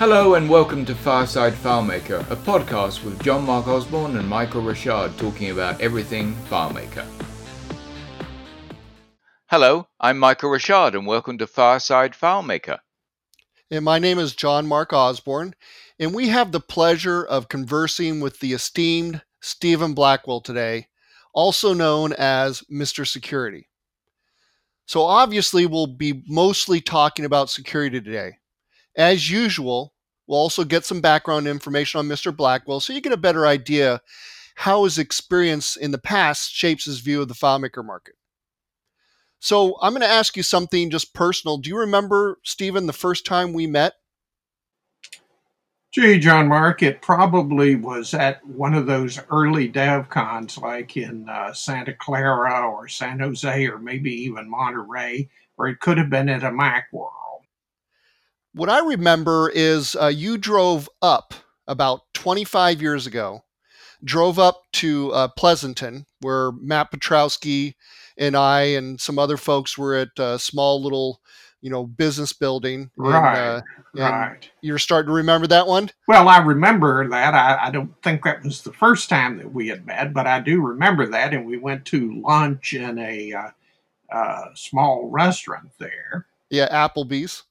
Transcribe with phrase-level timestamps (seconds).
[0.00, 5.12] Hello and welcome to Fireside FileMaker, a podcast with John Mark Osborne and Michael Richard
[5.18, 7.04] talking about everything FileMaker.
[9.48, 12.78] Hello, I'm Michael Richard and welcome to Fireside FileMaker.
[13.70, 15.52] And my name is John Mark Osborne,
[15.98, 20.88] and we have the pleasure of conversing with the esteemed Stephen Blackwell today,
[21.34, 23.06] also known as Mr.
[23.06, 23.68] Security.
[24.86, 28.38] So, obviously, we'll be mostly talking about security today.
[28.96, 29.94] As usual,
[30.26, 32.34] we'll also get some background information on Mr.
[32.34, 34.00] Blackwell so you get a better idea
[34.56, 38.14] how his experience in the past shapes his view of the FileMaker market.
[39.38, 41.56] So I'm going to ask you something just personal.
[41.56, 43.94] Do you remember, Stephen, the first time we met?
[45.92, 51.52] Gee, John Mark, it probably was at one of those early DevCons like in uh,
[51.52, 56.44] Santa Clara or San Jose or maybe even Monterey, or it could have been at
[56.44, 57.29] a Macworld
[58.52, 61.34] what I remember is uh, you drove up
[61.66, 63.44] about 25 years ago,
[64.02, 67.74] drove up to uh, Pleasanton, where Matt Petrowsky
[68.18, 71.20] and I and some other folks were at a small little,
[71.60, 72.90] you know, business building.
[72.96, 73.62] Right.
[73.94, 74.50] And, uh, right.
[74.60, 75.90] You're starting to remember that one?
[76.08, 77.34] Well, I remember that.
[77.34, 80.40] I, I, don't think that was the first time that we had met, but I
[80.40, 81.32] do remember that.
[81.32, 83.50] And we went to lunch in a uh,
[84.12, 86.26] uh small restaurant there.
[86.50, 87.44] Yeah, Applebee's.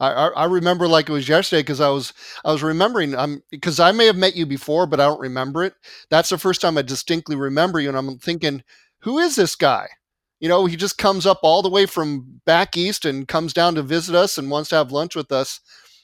[0.00, 2.12] I, I remember like it was yesterday because I was
[2.44, 5.20] I was remembering um, I'm because I may have met you before but I don't
[5.20, 5.74] remember it.
[6.08, 8.62] That's the first time I distinctly remember you, and I'm thinking,
[9.00, 9.88] who is this guy?
[10.40, 13.74] You know, he just comes up all the way from back east and comes down
[13.74, 15.60] to visit us and wants to have lunch with us,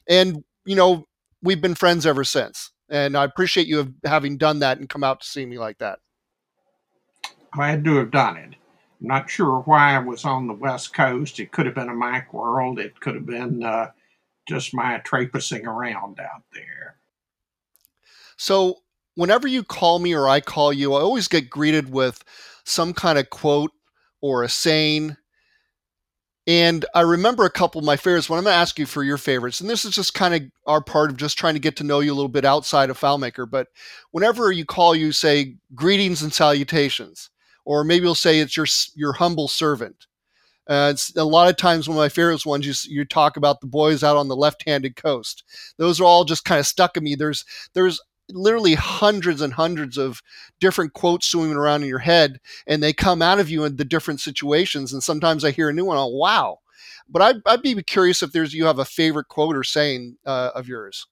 [0.08, 1.06] and you know
[1.42, 2.70] we've been friends ever since.
[2.90, 6.00] And I appreciate you having done that and come out to see me like that.
[7.52, 8.54] Glad to have done it.
[9.00, 11.40] I'm not sure why I was on the West Coast.
[11.40, 12.78] It could have been a Macworld.
[12.78, 13.90] It could have been uh,
[14.48, 16.96] just my traipsing around out there.
[18.36, 18.78] So,
[19.14, 22.22] whenever you call me or I call you, I always get greeted with
[22.64, 23.72] some kind of quote
[24.20, 25.16] or a saying.
[26.46, 28.28] And I remember a couple of my favorites.
[28.28, 30.42] When I'm going to ask you for your favorites, and this is just kind of
[30.66, 33.00] our part of just trying to get to know you a little bit outside of
[33.00, 33.48] FileMaker.
[33.50, 33.68] But
[34.10, 37.30] whenever you call, you say greetings and salutations
[37.64, 40.07] or maybe you'll say it's your your humble servant.
[40.67, 42.67] Uh, it's a lot of times one of my favorite ones.
[42.67, 45.45] You you talk about the boys out on the left-handed coast.
[45.77, 47.14] Those are all just kind of stuck in me.
[47.14, 47.45] There's
[47.75, 50.23] there's literally hundreds and hundreds of
[50.61, 53.85] different quotes swimming around in your head, and they come out of you in the
[53.85, 54.92] different situations.
[54.92, 55.98] And sometimes I hear a new one.
[55.98, 56.61] Oh, wow!
[57.08, 60.51] But I'd, I'd be curious if there's you have a favorite quote or saying uh,
[60.55, 61.07] of yours.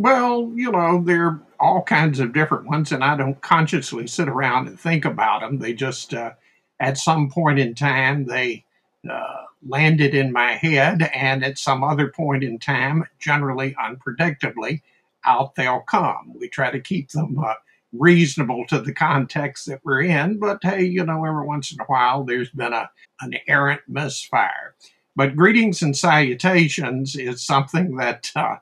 [0.00, 4.30] Well, you know, there are all kinds of different ones, and I don't consciously sit
[4.30, 5.58] around and think about them.
[5.58, 6.32] They just, uh,
[6.80, 8.64] at some point in time, they
[9.10, 14.80] uh, landed in my head, and at some other point in time, generally unpredictably,
[15.26, 16.32] out they'll come.
[16.34, 17.56] We try to keep them uh,
[17.92, 21.84] reasonable to the context that we're in, but hey, you know, every once in a
[21.84, 22.90] while there's been a
[23.20, 24.74] an errant misfire.
[25.14, 28.56] But greetings and salutations is something that uh,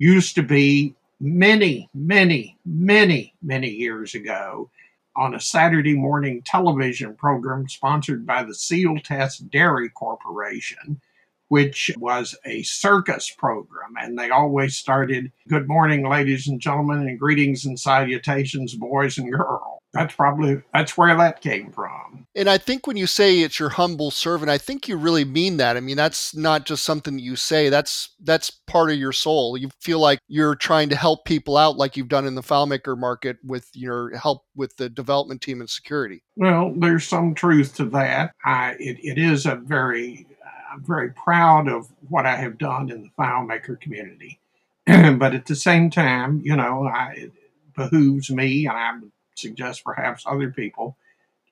[0.00, 4.70] used to be many, many, many, many years ago
[5.14, 11.02] on a Saturday morning television program sponsored by the Sealtest Dairy Corporation,
[11.48, 13.94] which was a circus program.
[14.00, 19.30] And they always started, Good morning, ladies and gentlemen, and greetings and salutations, boys and
[19.30, 22.26] girls that's probably that's where that came from.
[22.36, 25.56] And i think when you say it's your humble servant i think you really mean
[25.56, 25.76] that.
[25.76, 27.68] I mean that's not just something that you say.
[27.68, 29.56] That's that's part of your soul.
[29.56, 32.96] You feel like you're trying to help people out like you've done in the filemaker
[32.96, 36.22] market with your help with the development team and security.
[36.36, 38.32] Well there's some truth to that.
[38.44, 40.26] I, it, it is a very
[40.72, 44.38] i'm very proud of what i have done in the filemaker community.
[45.18, 47.32] But at the same time you know I, it
[47.74, 50.96] behooves me and i'm suggest perhaps other people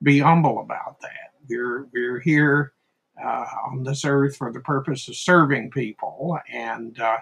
[0.03, 1.32] be humble about that.
[1.49, 2.72] We're we're here
[3.22, 7.19] uh, on this earth for the purpose of serving people, and uh,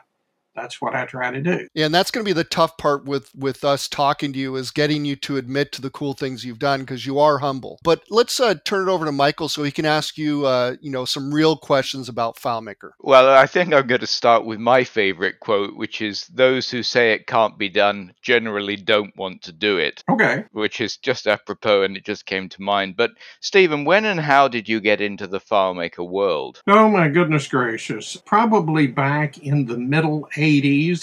[0.57, 1.69] that's what I try to do.
[1.75, 4.57] Yeah, and that's going to be the tough part with with us talking to you
[4.57, 7.79] is getting you to admit to the cool things you've done because you are humble.
[7.85, 10.91] But let's uh, turn it over to Michael so he can ask you, uh, you
[10.91, 12.93] know, some real questions about FileMaker.
[13.01, 16.83] Well, I think I'm going to start with my favorite quote, which is "Those who
[16.83, 20.45] say it can't be done generally don't want to do it." Okay.
[20.53, 22.97] Which is just apropos, and it just came to mind.
[22.97, 23.11] But
[23.41, 26.63] Stephen, when and how did you get into the FileMaker world?
[26.67, 28.17] Oh my goodness gracious!
[28.25, 30.07] Probably back in the middle.
[30.37, 30.46] 80s,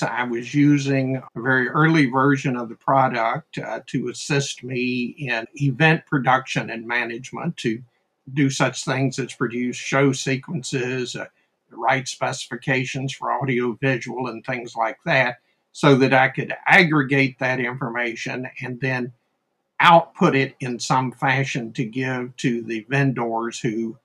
[0.04, 5.46] I was using a very early version of the product uh, to assist me in
[5.56, 7.82] event production and management to
[8.34, 11.26] do such things as produce show sequences, uh,
[11.72, 15.38] write specifications for audio visual and things like that
[15.72, 19.12] so that I could aggregate that information and then
[19.80, 23.98] output it in some fashion to give to the vendors who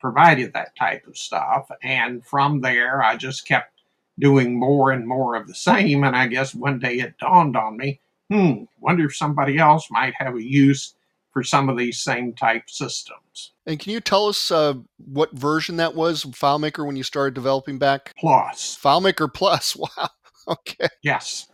[0.00, 1.70] provided that type of stuff.
[1.82, 3.79] And from there, I just kept
[4.20, 6.04] doing more and more of the same.
[6.04, 8.00] And I guess one day it dawned on me
[8.30, 10.94] hmm, wonder if somebody else might have a use
[11.32, 13.52] for some of these same type systems.
[13.66, 17.78] And can you tell us uh, what version that was, FileMaker, when you started developing
[17.78, 18.14] back?
[18.16, 18.78] Plus.
[18.82, 19.76] FileMaker Plus.
[19.98, 20.08] Wow.
[20.48, 20.88] Okay.
[21.02, 21.48] Yes.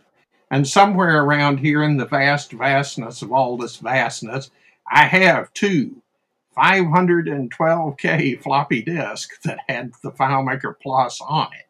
[0.49, 4.49] And somewhere around here in the vast vastness of all this vastness,
[4.91, 6.01] I have two
[6.57, 11.66] 512K floppy disk that had the FileMaker Plus on it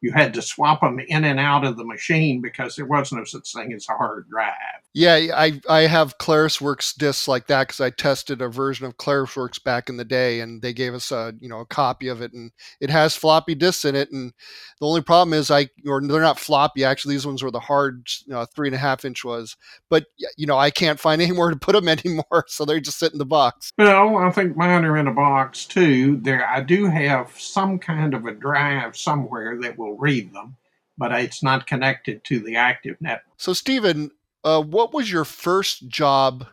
[0.00, 3.24] you had to swap them in and out of the machine because there was no
[3.24, 4.54] such thing as a hard drive.
[4.98, 9.62] Yeah, I I have ClarisWorks discs like that because I tested a version of ClarisWorks
[9.62, 12.32] back in the day, and they gave us a you know a copy of it,
[12.32, 14.10] and it has floppy disks in it.
[14.12, 14.32] And
[14.80, 16.84] the only problem is I or they're not floppy.
[16.84, 19.56] Actually, these ones were the hard you know, three and a half inch was,
[19.88, 20.06] but
[20.36, 23.18] you know I can't find anywhere to put them anymore, so they just sit in
[23.18, 23.72] the box.
[23.78, 26.16] Well, I think mine are in a box too.
[26.16, 30.56] There, I do have some kind of a drive somewhere that will will read them,
[30.96, 33.24] but it's not connected to the active network.
[33.36, 34.10] So, Stephen,
[34.44, 36.46] uh, what was your first job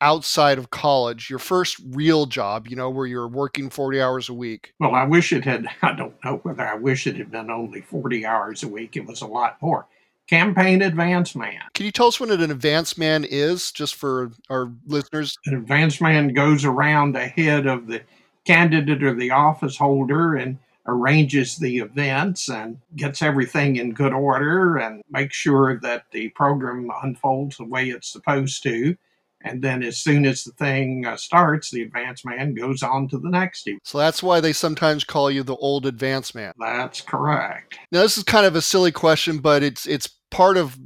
[0.00, 4.34] outside of college, your first real job, you know, where you're working 40 hours a
[4.34, 4.72] week?
[4.80, 7.82] Well, I wish it had, I don't know whether I wish it had been only
[7.82, 8.96] 40 hours a week.
[8.96, 9.86] It was a lot more.
[10.28, 11.60] Campaign advance man.
[11.74, 15.36] Can you tell us what an advance man is, just for our listeners?
[15.46, 18.02] An advance man goes around ahead of the
[18.44, 20.56] candidate or the office holder and
[20.90, 26.90] arranges the events and gets everything in good order and makes sure that the program
[27.02, 28.96] unfolds the way it's supposed to.
[29.42, 33.18] And then, as soon as the thing uh, starts, the advance man goes on to
[33.18, 33.80] the next event.
[33.86, 36.52] So that's why they sometimes call you the old advance man.
[36.58, 37.78] That's correct.
[37.90, 40.78] Now, this is kind of a silly question, but it's it's part of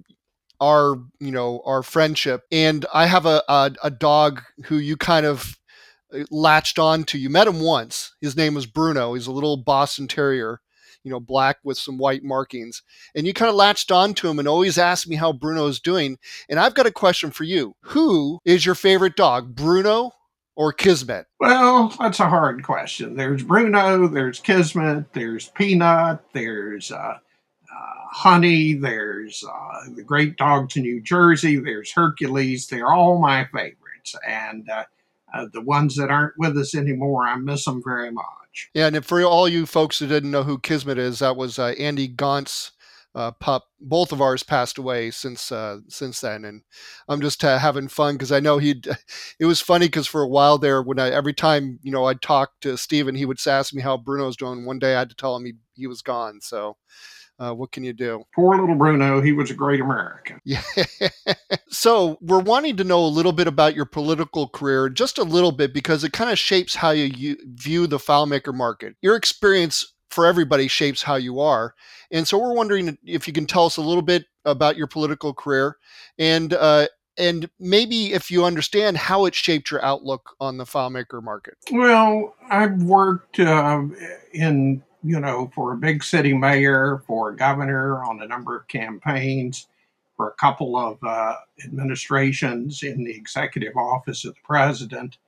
[0.61, 2.43] our you know our friendship.
[2.53, 5.57] And I have a a, a dog who you kind of
[6.31, 7.19] latched on to.
[7.19, 8.15] You met him once.
[8.21, 9.15] His name was Bruno.
[9.15, 10.61] He's a little Boston Terrier,
[11.03, 12.83] you know, black with some white markings.
[13.15, 16.19] And you kind of latched on to him and always asked me how Bruno's doing.
[16.49, 17.75] And I've got a question for you.
[17.83, 20.13] Who is your favorite dog, Bruno
[20.57, 21.27] or Kismet?
[21.41, 23.17] Well, that's a hard question.
[23.17, 27.19] There's Bruno, there's Kismet, there's Peanut, there's uh, uh,
[28.13, 32.69] Honey, there's uh, the Great Dogs in New Jersey, there's Hercules.
[32.69, 34.15] They're all my favorites.
[34.29, 34.71] And
[35.35, 38.71] uh, the ones that aren't with us anymore, I miss them very much.
[38.73, 41.75] Yeah, and for all you folks who didn't know who Kismet is, that was uh,
[41.79, 42.71] Andy Gaunt's
[43.15, 43.67] uh, pup.
[43.81, 46.63] Both of ours passed away since uh, since then, and
[47.09, 48.83] I'm just uh, having fun because I know he.
[49.41, 52.23] It was funny because for a while there, when I every time you know I'd
[52.23, 54.65] talk to Steven, he would ask me how Bruno's doing.
[54.65, 56.41] One day I had to tell him he he was gone.
[56.41, 56.77] So
[57.39, 58.25] uh, what can you do?
[58.35, 59.21] Poor little Bruno.
[59.21, 60.41] He was a great American.
[60.45, 60.63] Yeah.
[61.69, 65.53] so we're wanting to know a little bit about your political career, just a little
[65.53, 68.95] bit, because it kind of shapes how you view the FileMaker market.
[69.03, 71.75] Your experience for everybody shapes how you are.
[72.11, 75.35] And so we're wondering if you can tell us a little bit about your political
[75.35, 75.77] career
[76.19, 81.23] and uh, and maybe if you understand how it shaped your outlook on the FileMaker
[81.23, 81.55] market.
[81.71, 83.83] Well, I've worked uh,
[84.33, 88.67] in you know, for a big city mayor, for a governor on a number of
[88.69, 89.69] campaigns,
[90.17, 95.19] for a couple of uh, administrations in the executive office of the president,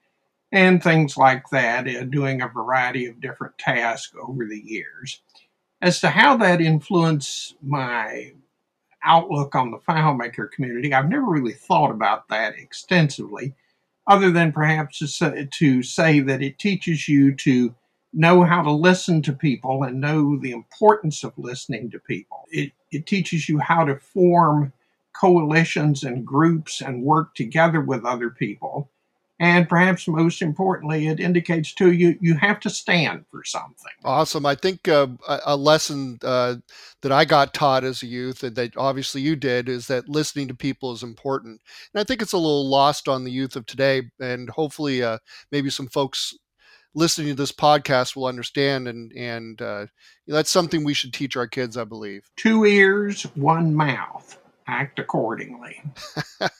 [0.53, 5.21] and things like that, uh, doing a variety of different tasks over the years.
[5.83, 8.33] As to how that influenced my
[9.05, 13.55] outlook on the FileMaker community, I've never really thought about that extensively,
[14.07, 17.75] other than perhaps to say, to say that it teaches you to
[18.17, 22.45] know how to listen to people and know the importance of listening to people.
[22.51, 24.73] It, it teaches you how to form
[25.13, 28.91] coalitions and groups and work together with other people.
[29.39, 33.93] And perhaps most importantly, it indicates to you you have to stand for something.
[34.03, 34.47] Awesome.
[34.47, 35.09] I think uh,
[35.45, 36.57] a lesson uh,
[37.03, 40.49] that I got taught as a youth, and that obviously you did, is that listening
[40.49, 41.61] to people is important.
[41.93, 44.05] And I think it's a little lost on the youth of today.
[44.19, 45.19] And hopefully, uh,
[45.53, 46.35] maybe some folks
[46.97, 49.87] listening to this podcast will understand and and uh,
[50.27, 52.29] that's something we should teach our kids i believe.
[52.37, 54.39] Two ears one mouth.
[54.67, 55.81] Act accordingly.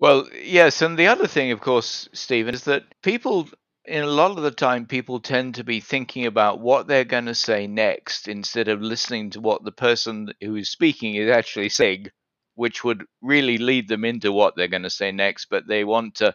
[0.00, 3.48] Well yes and the other thing of course stephen is that people
[3.86, 7.26] in a lot of the time people tend to be thinking about what they're going
[7.26, 11.68] to say next instead of listening to what the person who is speaking is actually
[11.68, 12.06] saying
[12.54, 16.16] which would really lead them into what they're going to say next but they want
[16.16, 16.34] to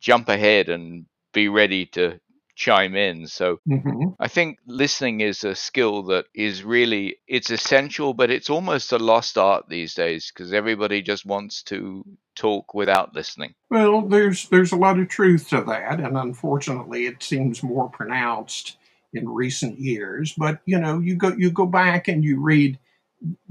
[0.00, 2.18] jump ahead and be ready to
[2.54, 3.26] chime in.
[3.26, 8.50] So hmm I think listening is a skill that is really it's essential, but it's
[8.50, 12.04] almost a lost art these days because everybody just wants to
[12.36, 13.54] talk without listening.
[13.70, 18.76] Well, there's there's a lot of truth to that, and unfortunately, it seems more pronounced
[19.12, 20.34] in recent years.
[20.36, 22.78] But you know, you go you go back and you read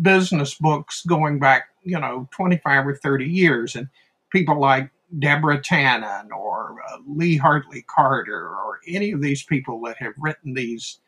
[0.02, 3.90] business books going back, you know, 25 or 30 years, and
[4.32, 4.90] people like
[5.20, 10.54] Deborah Tannen or uh, Lee Hartley Carter or any of these people that have written
[10.54, 11.00] these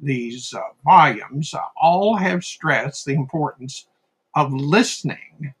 [0.00, 3.86] these uh, volumes uh, all have stressed the importance
[4.34, 5.54] of listening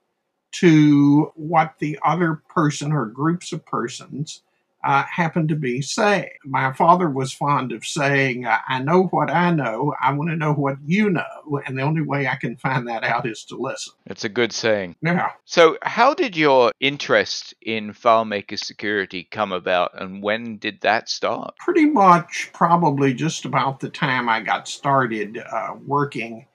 [0.52, 4.42] to what the other person or groups of persons
[4.84, 6.30] uh, happen to be saying.
[6.44, 10.52] My father was fond of saying, I know what I know, I want to know
[10.52, 13.92] what you know, and the only way I can find that out is to listen.
[14.06, 14.96] It's a good saying.
[15.02, 21.08] Now, So, how did your interest in FileMaker security come about, and when did that
[21.08, 21.54] start?
[21.58, 26.46] pretty much probably just about the time I got started uh, working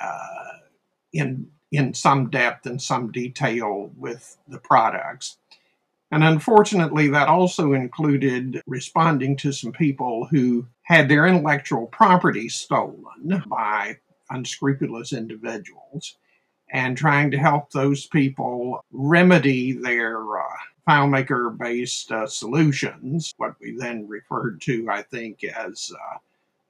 [0.00, 0.58] uh,
[1.12, 5.36] in in some depth and some detail with the products.
[6.12, 13.42] And unfortunately, that also included responding to some people who had their intellectual property stolen
[13.48, 13.98] by
[14.30, 16.16] unscrupulous individuals
[16.72, 20.42] and trying to help those people remedy their uh,
[20.88, 26.18] FileMaker based uh, solutions, what we then referred to, I think, as uh,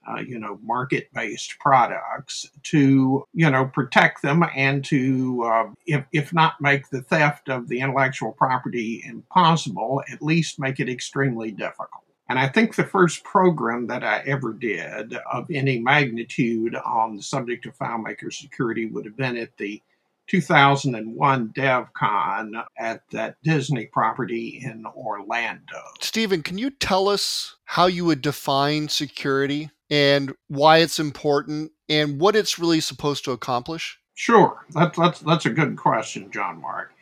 [0.09, 6.33] uh, you know, market-based products to, you know, protect them and to, uh, if, if
[6.33, 12.03] not make the theft of the intellectual property impossible, at least make it extremely difficult.
[12.29, 17.23] And I think the first program that I ever did of any magnitude on the
[17.23, 19.81] subject of FileMaker security would have been at the
[20.29, 25.81] 2001 DevCon at that Disney property in Orlando.
[26.01, 32.21] Stephen, can you tell us how you would define security and why it's important and
[32.21, 33.99] what it's really supposed to accomplish?
[34.15, 36.93] Sure, that, that's that's a good question, John Mark.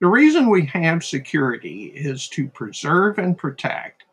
[0.00, 4.04] The reason we have security is to preserve and protect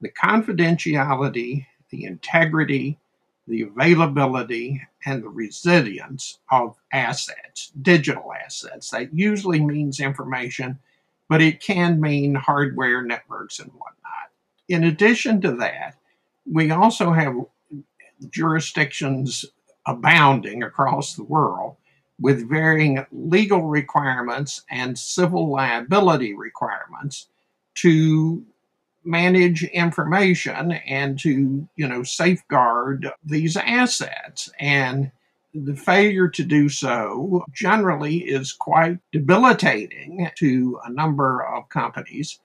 [0.00, 2.98] the confidentiality, the integrity,
[3.46, 8.90] the availability, and the resilience of assets, digital assets.
[8.90, 10.78] That usually means information,
[11.28, 14.30] but it can mean hardware, networks, and whatnot.
[14.68, 15.96] In addition to that,
[16.50, 17.34] we also have
[18.30, 19.44] jurisdictions
[19.86, 21.76] abounding across the world
[22.20, 27.28] with varying legal requirements and civil liability requirements
[27.74, 28.44] to
[29.04, 34.50] manage information and to you know safeguard these assets.
[34.58, 35.10] And
[35.52, 42.40] the failure to do so generally is quite debilitating to a number of companies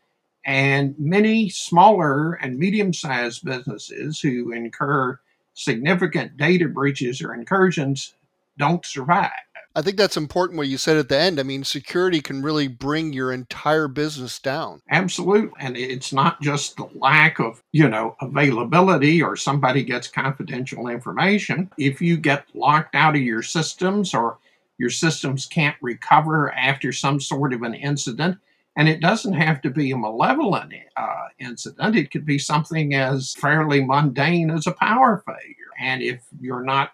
[0.45, 5.19] and many smaller and medium-sized businesses who incur
[5.59, 8.13] significant data breaches or incursions
[8.57, 9.31] don't survive
[9.75, 11.39] I think that's important what you said at the end.
[11.39, 14.81] I mean, security can really bring your entire business down.
[14.89, 15.51] Absolutely.
[15.59, 21.69] And it's not just the lack of, you know, availability or somebody gets confidential information.
[21.77, 24.39] If you get locked out of your systems or
[24.79, 28.37] your systems can't recover after some sort of an incident,
[28.79, 33.33] and it doesn't have to be a malevolent uh, incident, it could be something as
[33.33, 35.69] fairly mundane as a power failure.
[35.81, 36.91] And if you're not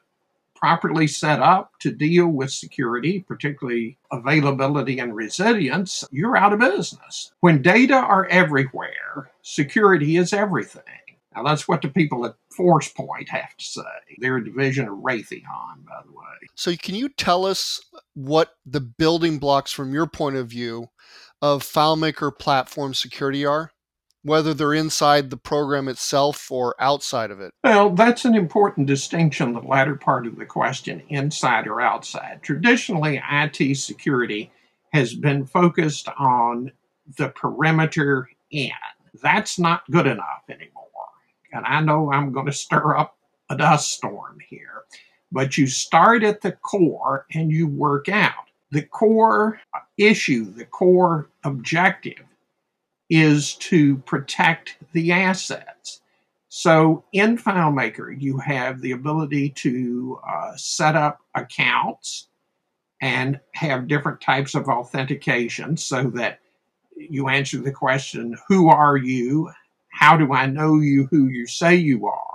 [0.56, 7.32] properly set up to deal with security, particularly availability and resilience, you're out of business.
[7.42, 10.82] When data are everywhere, security is everything.
[11.36, 13.82] Now, that's what the people at ForcePoint have to say.
[14.18, 16.48] They're a division of Raytheon, by the way.
[16.56, 17.80] So, can you tell us
[18.16, 20.90] what the building blocks from your point of view
[21.42, 23.72] of FileMaker platform security are?
[24.26, 27.52] whether they're inside the program itself or outside of it?
[27.64, 32.40] Well, that's an important distinction, the latter part of the question, inside or outside.
[32.42, 34.52] Traditionally, IT security
[34.94, 36.72] has been focused on
[37.18, 38.72] the perimeter in.
[39.22, 40.82] That's not good enough anymore.
[41.54, 43.16] And I know I'm going to stir up
[43.52, 44.86] a dust storm here,
[45.32, 48.50] but you start at the core and you work out.
[48.72, 49.62] The core
[49.98, 52.24] issue, the core objective
[53.10, 56.02] is to protect the assets.
[56.50, 62.28] So in FileMaker, you have the ability to uh, set up accounts
[63.02, 66.40] and have different types of authentication so that
[66.96, 69.52] you answer the question Who are you?
[69.90, 72.35] How do I know you who you say you are?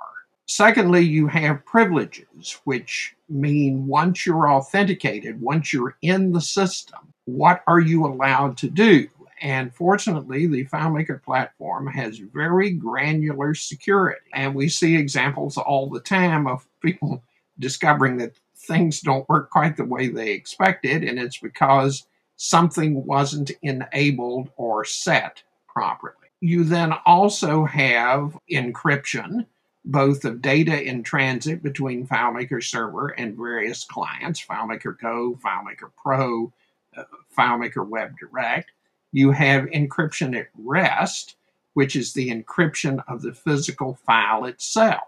[0.50, 7.62] Secondly, you have privileges, which mean once you're authenticated, once you're in the system, what
[7.68, 9.06] are you allowed to do?
[9.40, 14.26] And fortunately, the FileMaker platform has very granular security.
[14.34, 17.22] And we see examples all the time of people
[17.60, 23.52] discovering that things don't work quite the way they expected, and it's because something wasn't
[23.62, 26.16] enabled or set properly.
[26.40, 29.46] You then also have encryption,
[29.84, 36.52] both of data in transit between FileMaker Server and various clients, FileMaker Go, FileMaker Pro,
[36.96, 37.04] uh,
[37.36, 38.70] FileMaker Web Direct.
[39.12, 41.36] You have encryption at rest,
[41.74, 45.02] which is the encryption of the physical file itself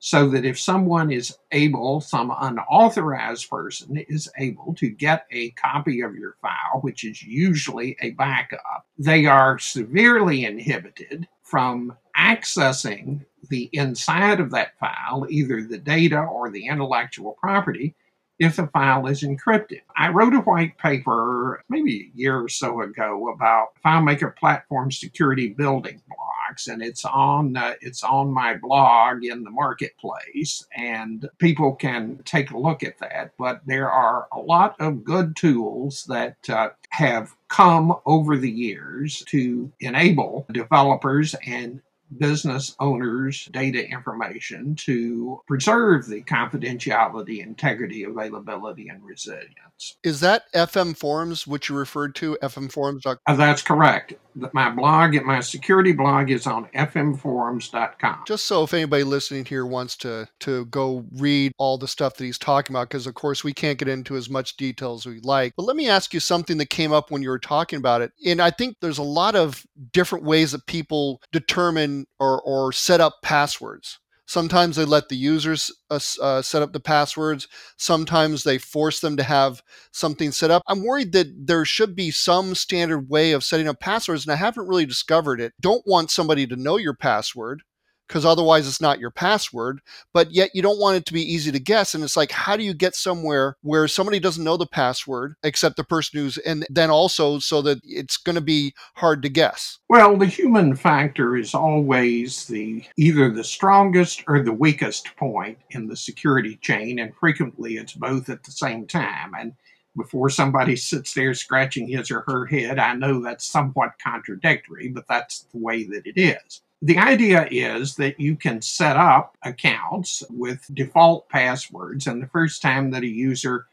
[0.00, 6.00] so that if someone is able, some unauthorized person is able to get a copy
[6.00, 13.68] of your file, which is usually a backup, they are severely inhibited from accessing the
[13.72, 17.94] inside of that file, either the data or the intellectual property,
[18.40, 19.82] if the file is encrypted.
[19.96, 25.48] I wrote a white paper maybe a year or so ago about FileMaker platform security
[25.48, 31.74] building blocks, and it's on uh, it's on my blog in the marketplace, and people
[31.74, 33.32] can take a look at that.
[33.38, 39.22] But there are a lot of good tools that uh, have come over the years
[39.28, 41.82] to enable developers and
[42.18, 49.96] business owners' data information to preserve the confidentiality, integrity, availability, and resilience.
[50.02, 53.18] Is that FM Forums, which you referred to, fmforums.com?
[53.26, 54.14] Uh, that's correct.
[54.52, 58.22] My blog, my security blog is on fmforums.com.
[58.26, 62.24] Just so if anybody listening here wants to, to go read all the stuff that
[62.24, 65.20] he's talking about, because of course we can't get into as much detail as we
[65.20, 65.54] like.
[65.56, 68.12] But let me ask you something that came up when you were talking about it.
[68.24, 73.00] And I think there's a lot of different ways that people determine or, or set
[73.00, 73.98] up passwords.
[74.30, 77.48] Sometimes they let the users uh, uh, set up the passwords.
[77.76, 79.60] Sometimes they force them to have
[79.90, 80.62] something set up.
[80.68, 84.36] I'm worried that there should be some standard way of setting up passwords, and I
[84.36, 85.54] haven't really discovered it.
[85.60, 87.64] Don't want somebody to know your password
[88.10, 89.80] because otherwise it's not your password.
[90.12, 91.94] But yet you don't want it to be easy to guess.
[91.94, 95.76] And it's like, how do you get somewhere where somebody doesn't know the password except
[95.76, 99.78] the person who's, and then also so that it's going to be hard to guess?
[99.88, 105.86] Well, the human factor is always the either the strongest or the weakest point in
[105.86, 109.34] the security chain, and frequently it's both at the same time.
[109.38, 109.52] And
[109.96, 115.06] before somebody sits there scratching his or her head, I know that's somewhat contradictory, but
[115.08, 116.62] that's the way that it is.
[116.82, 122.62] The idea is that you can set up accounts with default passwords, and the first
[122.62, 123.66] time that a user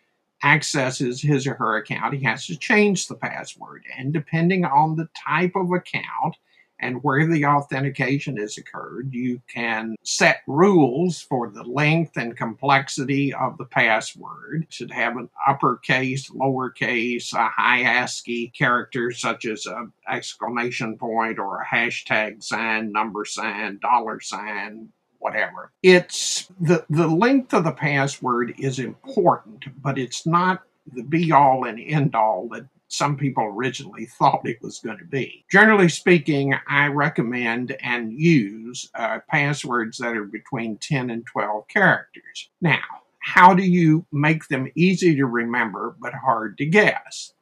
[0.44, 3.86] accesses his or her account, he has to change the password.
[3.98, 6.36] And depending on the type of account,
[6.80, 13.34] and where the authentication has occurred, you can set rules for the length and complexity
[13.34, 14.64] of the password.
[14.64, 21.40] It should have an uppercase, lowercase, a high ASCII character such as a exclamation point
[21.40, 25.72] or a hashtag sign, number sign, dollar sign, whatever.
[25.84, 30.64] It's the the length of the password is important, but it's not
[30.94, 35.06] the be all and end all that some people originally thought it was going to
[35.06, 35.46] be.
[35.52, 42.50] Generally speaking, I recommend and use uh, passwords that are between 10 and 12 characters.
[42.62, 42.80] Now,
[43.20, 47.34] how do you make them easy to remember but hard to guess?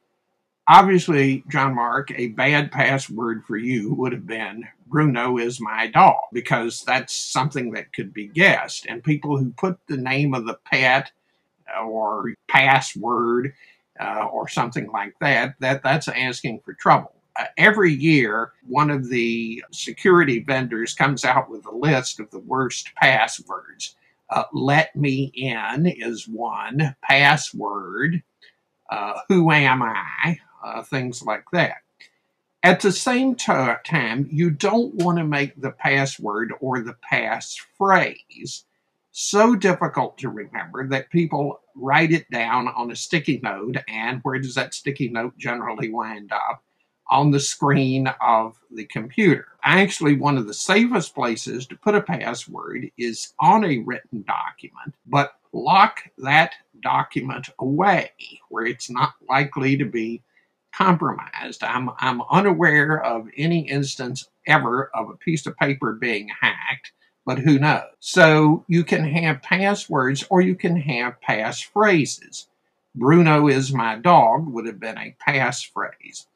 [0.68, 6.18] Obviously, John Mark, a bad password for you would have been Bruno is my dog,
[6.32, 8.86] because that's something that could be guessed.
[8.88, 11.12] And people who put the name of the pet
[11.84, 13.52] or password
[14.00, 17.12] uh, or something like that, that that's asking for trouble.
[17.38, 22.38] Uh, every year, one of the security vendors comes out with a list of the
[22.40, 23.94] worst passwords.
[24.30, 28.22] Uh, let me in is one password.
[28.90, 30.38] Uh, who am I?
[30.64, 31.76] Uh, things like that.
[32.62, 33.52] At the same t-
[33.84, 38.64] time, you don't want to make the password or the passphrase
[39.18, 43.78] so difficult to remember that people write it down on a sticky note.
[43.88, 46.62] And where does that sticky note generally wind up?
[47.10, 49.46] On the screen of the computer.
[49.62, 54.94] Actually, one of the safest places to put a password is on a written document,
[55.06, 58.10] but lock that document away
[58.50, 60.20] where it's not likely to be
[60.74, 61.64] compromised.
[61.64, 66.92] I'm, I'm unaware of any instance ever of a piece of paper being hacked
[67.26, 67.82] but who knows?
[67.98, 72.46] So you can have passwords or you can have passphrases.
[72.94, 76.26] Bruno is my dog would have been a passphrase.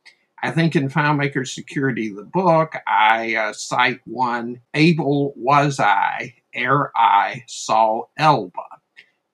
[0.42, 6.90] I think in FileMaker Security, the book, I uh, cite one, Able was I, ere
[6.96, 8.66] I saw Elba,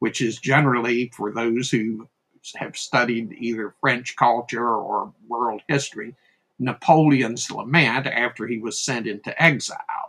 [0.01, 2.09] which is generally for those who
[2.57, 6.15] have studied either French culture or world history,
[6.59, 10.06] Napoleon's Lament after he was sent into exile.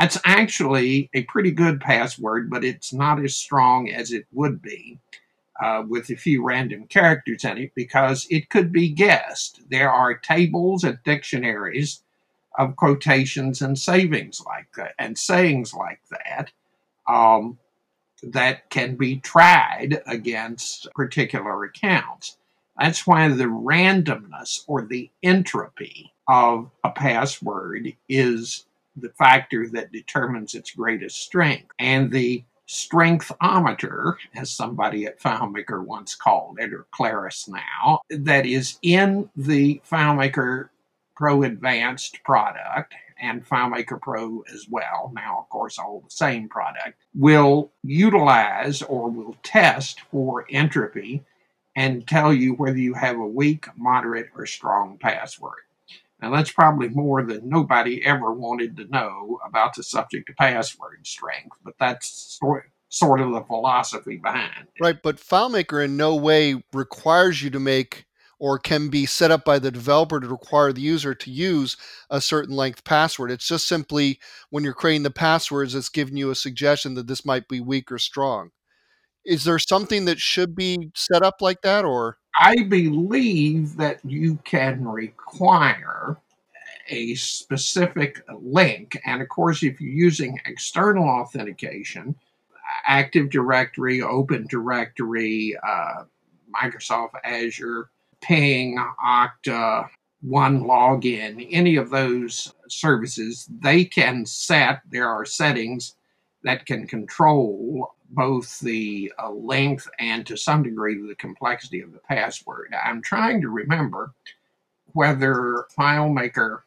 [0.00, 4.98] That's actually a pretty good password, but it's not as strong as it would be
[5.62, 9.60] uh, with a few random characters in it because it could be guessed.
[9.70, 12.02] There are tables and dictionaries
[12.58, 16.50] of quotations and savings like that and sayings like that
[17.06, 17.58] um,
[18.22, 22.38] that can be tried against particular accounts.
[22.78, 28.64] That's why the randomness or the entropy of a password is
[29.00, 31.70] the factor that determines its greatest strength.
[31.78, 38.78] And the strengthometer, as somebody at FileMaker once called it, or Claris now, that is
[38.82, 40.68] in the FileMaker
[41.16, 46.96] Pro Advanced product and FileMaker Pro as well, now, of course, all the same product,
[47.14, 51.22] will utilize or will test for entropy
[51.76, 55.60] and tell you whether you have a weak, moderate, or strong password.
[56.22, 61.06] Now, that's probably more than nobody ever wanted to know about the subject of password
[61.06, 62.38] strength, but that's
[62.88, 64.82] sort of the philosophy behind it.
[64.82, 68.04] Right, but FileMaker in no way requires you to make
[68.38, 71.76] or can be set up by the developer to require the user to use
[72.08, 73.30] a certain length password.
[73.30, 77.24] It's just simply when you're creating the passwords, it's giving you a suggestion that this
[77.24, 78.50] might be weak or strong.
[79.26, 82.16] Is there something that should be set up like that or?
[82.38, 86.16] I believe that you can require
[86.88, 88.98] a specific link.
[89.06, 92.14] And of course, if you're using external authentication,
[92.86, 96.04] Active Directory, Open Directory, uh,
[96.54, 97.90] Microsoft Azure,
[98.20, 99.88] Ping, Okta,
[100.22, 105.96] One Login, any of those services, they can set, there are settings
[106.42, 112.00] that can control both the uh, length and to some degree the complexity of the
[112.00, 112.74] password.
[112.84, 114.12] I'm trying to remember
[114.92, 116.62] whether FileMaker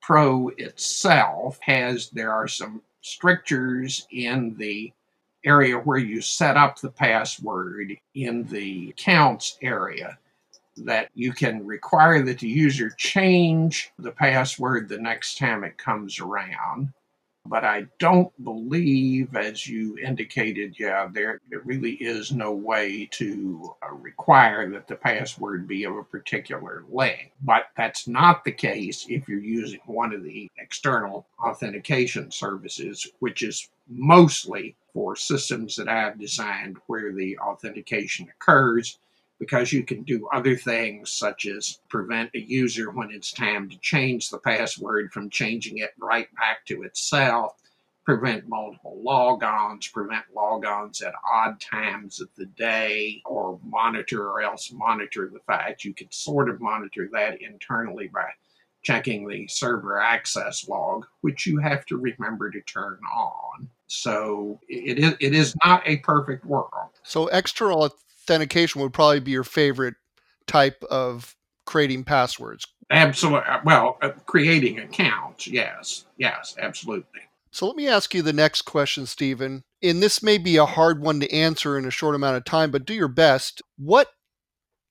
[0.00, 4.92] Pro itself has, there are some strictures in the
[5.44, 10.18] area where you set up the password in the accounts area
[10.76, 16.20] that you can require that the user change the password the next time it comes
[16.20, 16.92] around.
[17.48, 23.74] But I don't believe, as you indicated, yeah, there, there really is no way to
[23.82, 27.32] uh, require that the password be of a particular length.
[27.42, 33.42] But that's not the case if you're using one of the external authentication services, which
[33.42, 38.98] is mostly for systems that I've designed where the authentication occurs
[39.38, 43.78] because you can do other things such as prevent a user when it's time to
[43.80, 47.54] change the password from changing it right back to itself,
[48.04, 54.72] prevent multiple logons, prevent logons at odd times of the day, or monitor or else
[54.72, 55.84] monitor the fact.
[55.84, 58.30] You can sort of monitor that internally by
[58.82, 63.68] checking the server access log, which you have to remember to turn on.
[63.88, 66.90] So it is, it is not a perfect world.
[67.02, 67.90] So external
[68.26, 69.94] authentication would probably be your favorite
[70.46, 72.66] type of creating passwords.
[72.90, 73.48] Absolutely.
[73.48, 77.20] Uh, well, uh, creating accounts, yes, yes, absolutely.
[77.50, 79.64] So let me ask you the next question, Stephen.
[79.82, 82.70] And this may be a hard one to answer in a short amount of time,
[82.70, 83.62] but do your best.
[83.78, 84.08] What,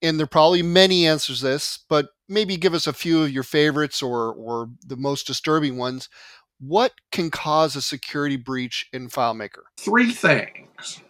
[0.01, 3.31] and there are probably many answers to this, but maybe give us a few of
[3.31, 6.09] your favorites or, or the most disturbing ones.
[6.59, 9.63] What can cause a security breach in FileMaker?
[9.77, 11.01] Three things.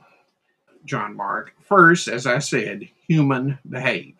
[0.86, 1.54] John Mark.
[1.62, 4.15] First, as I said, human behavior.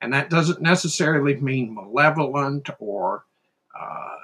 [0.00, 3.24] And that doesn't necessarily mean malevolent or
[3.78, 4.16] uh,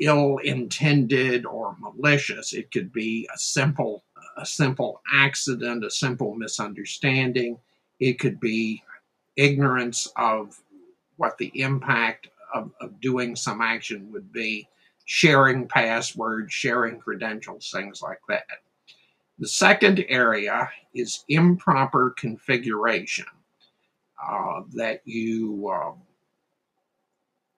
[0.00, 2.52] ill intended or malicious.
[2.52, 4.02] It could be a simple,
[4.36, 7.58] a simple accident, a simple misunderstanding.
[7.98, 8.82] It could be
[9.36, 10.58] ignorance of
[11.16, 14.66] what the impact of, of doing some action would be,
[15.04, 18.46] sharing passwords, sharing credentials, things like that.
[19.40, 23.24] The second area is improper configuration
[24.22, 25.92] uh, that you uh,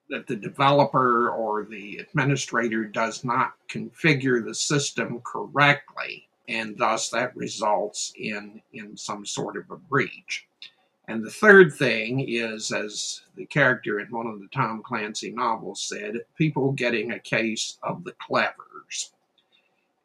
[0.09, 7.37] that the developer or the administrator does not configure the system correctly, and thus that
[7.37, 10.47] results in in some sort of a breach.
[11.09, 15.83] And the third thing is, as the character in one of the Tom Clancy novels
[15.83, 19.13] said, people getting a case of the clevers.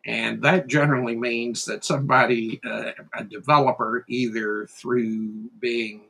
[0.07, 6.05] And that generally means that somebody, uh, a developer, either through being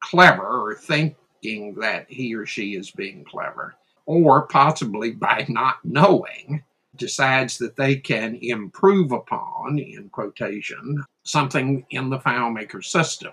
[0.00, 6.62] clever or thinking that he or she is being clever, or possibly by not knowing,
[6.96, 13.32] decides that they can improve upon, in quotation, something in the FileMaker system.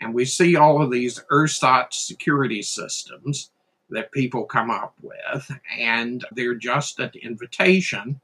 [0.00, 3.50] And we see all of these ersatz security systems
[3.88, 8.20] that people come up with, and they're just an invitation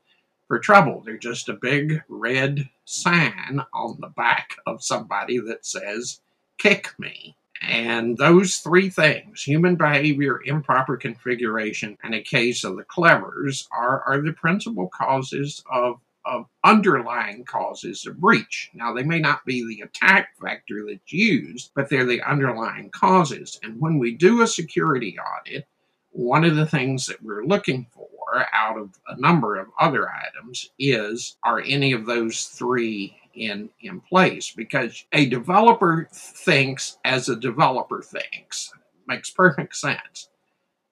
[0.48, 1.02] for trouble.
[1.04, 6.20] They're just a big red sign on the back of somebody that says,
[6.58, 7.36] kick me.
[7.60, 14.02] And those three things human behavior, improper configuration, and a case of the clevers are,
[14.02, 18.70] are the principal causes of of underlying causes of breach.
[18.74, 23.58] Now, they may not be the attack vector that's used, but they're the underlying causes.
[23.62, 25.66] And when we do a security audit,
[26.10, 28.08] one of the things that we're looking for
[28.52, 34.00] out of a number of other items is are any of those three in in
[34.00, 38.72] place because a developer thinks as a developer thinks
[39.06, 40.28] makes perfect sense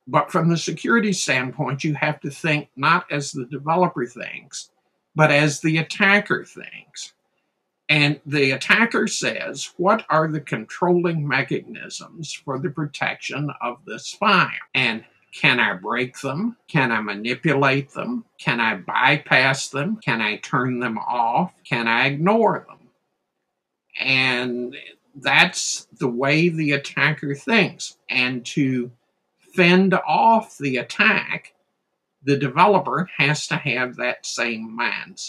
[0.06, 4.70] but from the security standpoint you have to think not as the developer thinks
[5.16, 7.14] but as the attacker thinks.
[7.88, 14.50] And the attacker says, What are the controlling mechanisms for the protection of this file?
[14.74, 15.04] And
[15.38, 16.56] can I break them?
[16.66, 18.24] Can I manipulate them?
[18.38, 19.96] Can I bypass them?
[19.96, 21.52] Can I turn them off?
[21.62, 22.88] Can I ignore them?
[24.00, 24.76] And
[25.14, 27.98] that's the way the attacker thinks.
[28.08, 28.90] And to
[29.54, 31.52] fend off the attack,
[32.22, 35.28] the developer has to have that same mindset.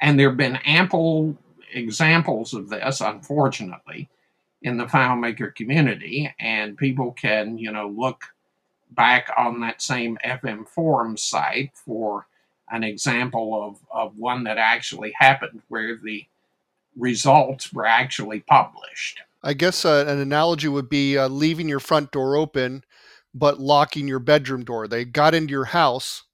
[0.00, 1.36] And there have been ample
[1.74, 4.08] examples of this, unfortunately,
[4.62, 8.22] in the FileMaker community, and people can, you know, look
[8.90, 12.26] back on that same FM forum site for
[12.70, 16.26] an example of, of one that actually happened where the
[16.96, 19.20] results were actually published.
[19.42, 22.82] I guess uh, an analogy would be uh, leaving your front door open
[23.34, 24.88] but locking your bedroom door.
[24.88, 26.24] They got into your house,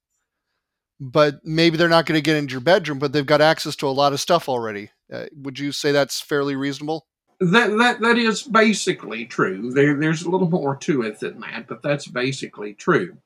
[0.99, 3.87] but maybe they're not going to get into your bedroom, but they've got access to
[3.87, 4.89] a lot of stuff already.
[5.11, 7.07] Uh, would you say that's fairly reasonable?
[7.39, 9.71] That that that is basically true.
[9.71, 13.17] There, there's a little more to it than that, but that's basically true.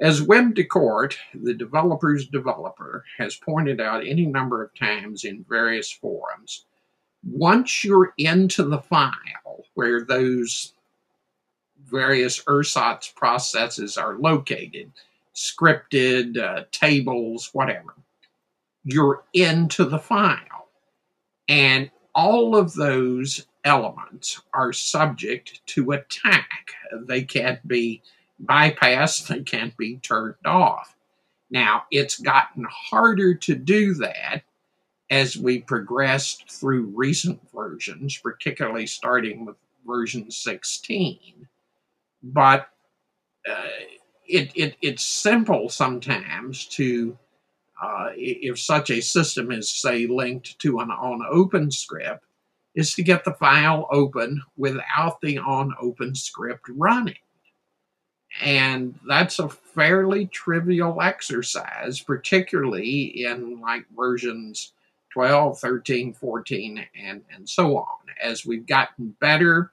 [0.00, 5.90] As Wim Decorte, the developer's developer, has pointed out any number of times in various
[5.90, 6.64] forums,
[7.22, 10.72] once you're into the file where those
[11.86, 14.90] various ersatz processes are located,
[15.34, 17.94] scripted, uh, tables, whatever.
[18.84, 20.68] You're into the file.
[21.48, 26.72] And all of those elements are subject to attack.
[27.06, 28.02] They can't be
[28.42, 30.96] bypassed, they can't be turned off.
[31.50, 34.42] Now, it's gotten harder to do that
[35.10, 41.48] as we progressed through recent versions, particularly starting with version 16
[42.24, 42.68] but
[43.48, 43.68] uh,
[44.26, 47.18] it, it, it's simple sometimes to
[47.84, 52.24] uh, if such a system is say linked to an on open script
[52.74, 57.14] is to get the file open without the on open script running
[58.42, 64.72] and that's a fairly trivial exercise particularly in like versions
[65.12, 69.72] 12 13 14 and and so on as we've gotten better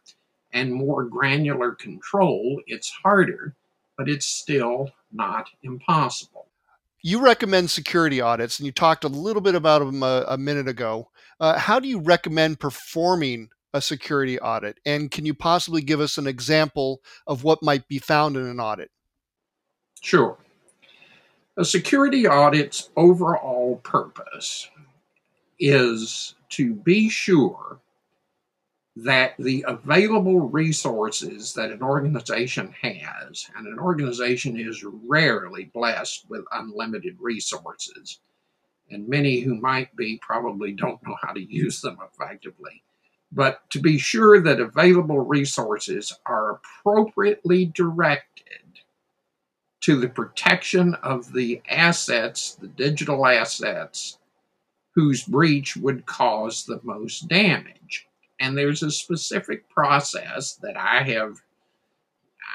[0.53, 3.55] and more granular control, it's harder,
[3.97, 6.47] but it's still not impossible.
[7.03, 10.67] You recommend security audits, and you talked a little bit about them a, a minute
[10.67, 11.09] ago.
[11.39, 14.79] Uh, how do you recommend performing a security audit?
[14.85, 18.59] And can you possibly give us an example of what might be found in an
[18.59, 18.91] audit?
[20.01, 20.37] Sure.
[21.57, 24.69] A security audit's overall purpose
[25.59, 27.79] is to be sure
[28.95, 36.43] that the available resources that an organization has, and an organization is rarely blessed with
[36.51, 38.19] unlimited resources,
[38.89, 42.83] and many who might be probably don't know how to use them effectively.
[43.31, 48.81] But to be sure that available resources are appropriately directed
[49.81, 54.17] to the protection of the assets, the digital assets,
[54.93, 58.09] whose breach would cause the most damage.
[58.41, 61.37] And there's a specific process that I have,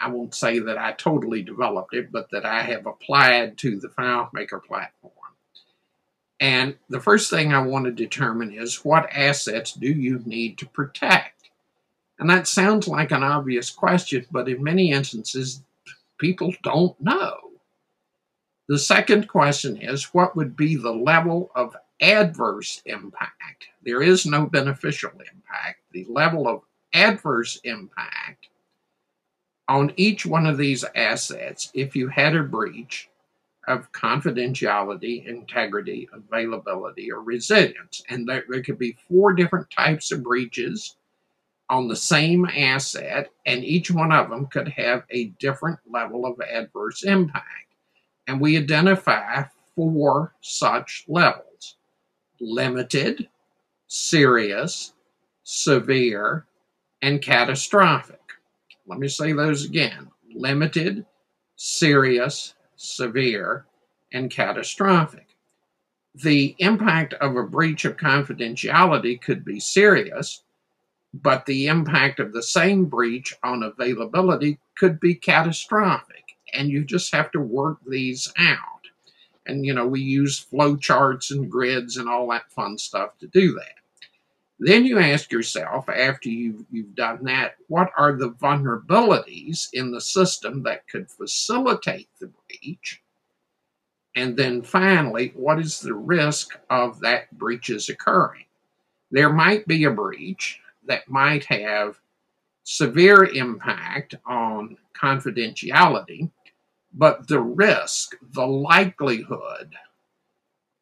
[0.03, 3.89] I won't say that I totally developed it, but that I have applied to the
[3.89, 5.13] FileMaker platform.
[6.41, 10.67] And the first thing I want to determine is what assets do you need to
[10.67, 11.51] protect?
[12.19, 15.63] And that sounds like an obvious question, but in many instances,
[16.19, 17.37] people don't know.
[18.69, 23.69] The second question is what would be the level of adverse impact.
[23.83, 25.81] There is no beneficial impact.
[25.93, 28.49] The level of adverse impact
[29.69, 33.09] on each one of these assets, if you had a breach
[33.67, 40.23] of confidentiality, integrity, availability, or resilience, and there, there could be four different types of
[40.23, 40.97] breaches
[41.69, 46.41] on the same asset, and each one of them could have a different level of
[46.41, 47.75] adverse impact.
[48.29, 49.43] And we identify
[49.75, 51.46] four such levels
[52.41, 53.29] limited,
[53.87, 54.93] serious,
[55.43, 56.47] severe,
[57.03, 58.21] and catastrophic.
[58.87, 61.07] Let me say those again limited,
[61.57, 63.65] serious, severe,
[64.13, 65.27] and catastrophic.
[66.15, 70.43] The impact of a breach of confidentiality could be serious,
[71.13, 76.25] but the impact of the same breach on availability could be catastrophic.
[76.53, 78.76] And you just have to work these out.
[79.47, 83.27] And, you know, we use flow charts and grids and all that fun stuff to
[83.29, 83.75] do that.
[84.59, 90.01] Then you ask yourself, after you've, you've done that, what are the vulnerabilities in the
[90.01, 93.03] system that could facilitate the breach?
[94.15, 98.47] And then finally, what is the risk of that breaches occurring?
[99.11, 102.01] There might be a breach that might have
[102.65, 106.31] severe impact on confidentiality,
[106.97, 109.75] but the risk, the likelihood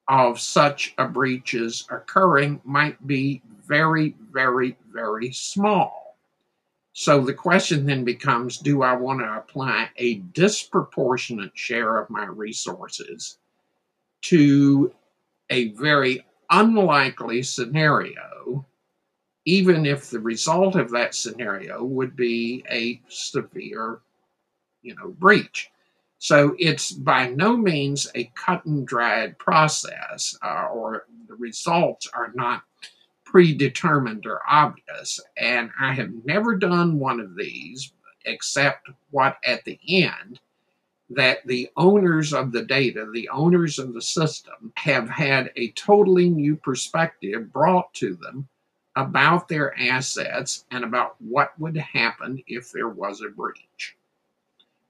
[0.09, 6.17] of such a breaches occurring might be very, very, very small.
[6.93, 12.27] So the question then becomes do I want to apply a disproportionate share of my
[12.27, 13.39] resources
[14.23, 14.95] to
[15.51, 18.65] a very unlikely scenario,
[19.45, 24.01] even if the result of that scenario would be a severe,
[24.83, 25.71] you know, breach?
[26.25, 32.33] So it's by no means a cut and dried process, uh, or the results are
[32.35, 32.63] not
[33.27, 35.21] predetermined or obvious.
[35.37, 37.93] And I have never done one of these
[38.25, 40.41] except what at the end
[41.11, 46.31] that the owners of the data, the owners of the system, have had a totally
[46.31, 48.49] new perspective brought to them
[48.97, 53.95] about their assets and about what would happen if there was a breach.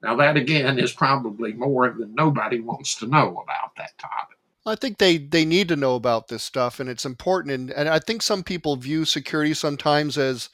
[0.05, 4.37] Now, that again is probably more than nobody wants to know about that topic.
[4.63, 7.55] I think they, they need to know about this stuff and it's important.
[7.55, 10.49] And, and I think some people view security sometimes as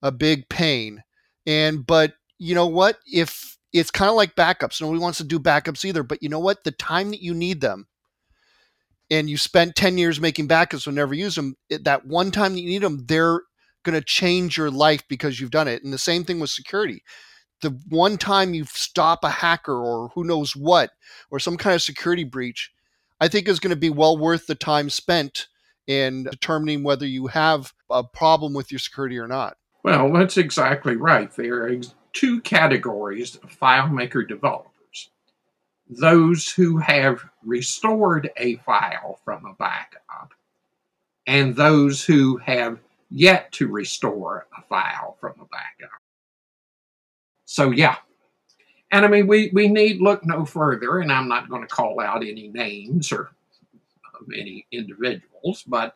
[0.00, 1.02] a big pain.
[1.46, 2.96] And, but you know what?
[3.12, 6.02] If it's kind of like backups, nobody wants to do backups either.
[6.02, 6.64] But you know what?
[6.64, 7.88] The time that you need them
[9.10, 12.62] and you spent 10 years making backups and never use them, that one time that
[12.62, 13.42] you need them, they're
[13.84, 15.84] going to change your life because you've done it.
[15.84, 17.02] And the same thing with security
[17.62, 20.90] the one time you stop a hacker or who knows what
[21.30, 22.72] or some kind of security breach
[23.20, 25.48] I think is going to be well worth the time spent
[25.86, 29.56] in determining whether you have a problem with your security or not.
[29.82, 31.30] Well, that's exactly right.
[31.34, 31.80] There are
[32.12, 34.72] two categories of FileMaker developers
[35.88, 40.32] those who have restored a file from a backup,
[41.28, 46.00] and those who have yet to restore a file from a backup.
[47.56, 47.96] So, yeah,
[48.92, 52.00] and I mean, we, we need look no further, and I'm not going to call
[52.00, 53.30] out any names or
[54.20, 55.94] of any individuals, but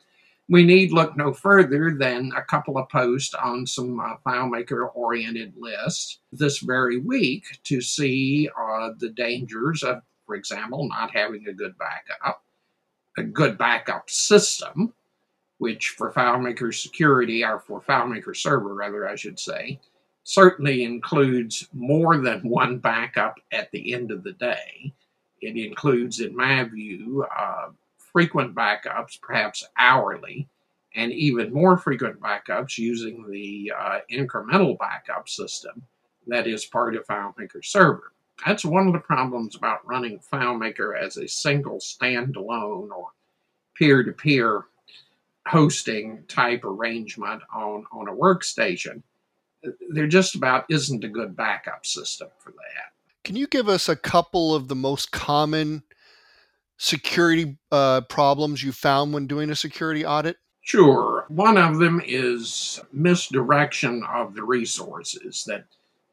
[0.49, 5.53] we need look no further than a couple of posts on some uh, FileMaker oriented
[5.59, 11.53] lists this very week to see uh, the dangers of, for example, not having a
[11.53, 12.43] good backup,
[13.19, 14.95] a good backup system,
[15.59, 19.79] which for FileMaker security, or for FileMaker server, rather, I should say,
[20.31, 24.93] certainly includes more than one backup at the end of the day.
[25.41, 30.47] It includes, in my view, uh, frequent backups, perhaps hourly,
[30.95, 35.83] and even more frequent backups using the uh, incremental backup system
[36.29, 38.13] that is part of FileMaker Server.
[38.47, 43.09] That's one of the problems about running FileMaker as a single standalone or
[43.75, 44.67] peer to peer
[45.49, 49.03] hosting type arrangement on, on a workstation
[49.91, 52.93] there just about isn't a good backup system for that.
[53.25, 55.83] Can you give us a couple of the most common
[56.79, 60.39] security uh, problems you found when doing a security audit?
[60.63, 61.27] Sure.
[61.29, 65.65] One of them is misdirection of the resources that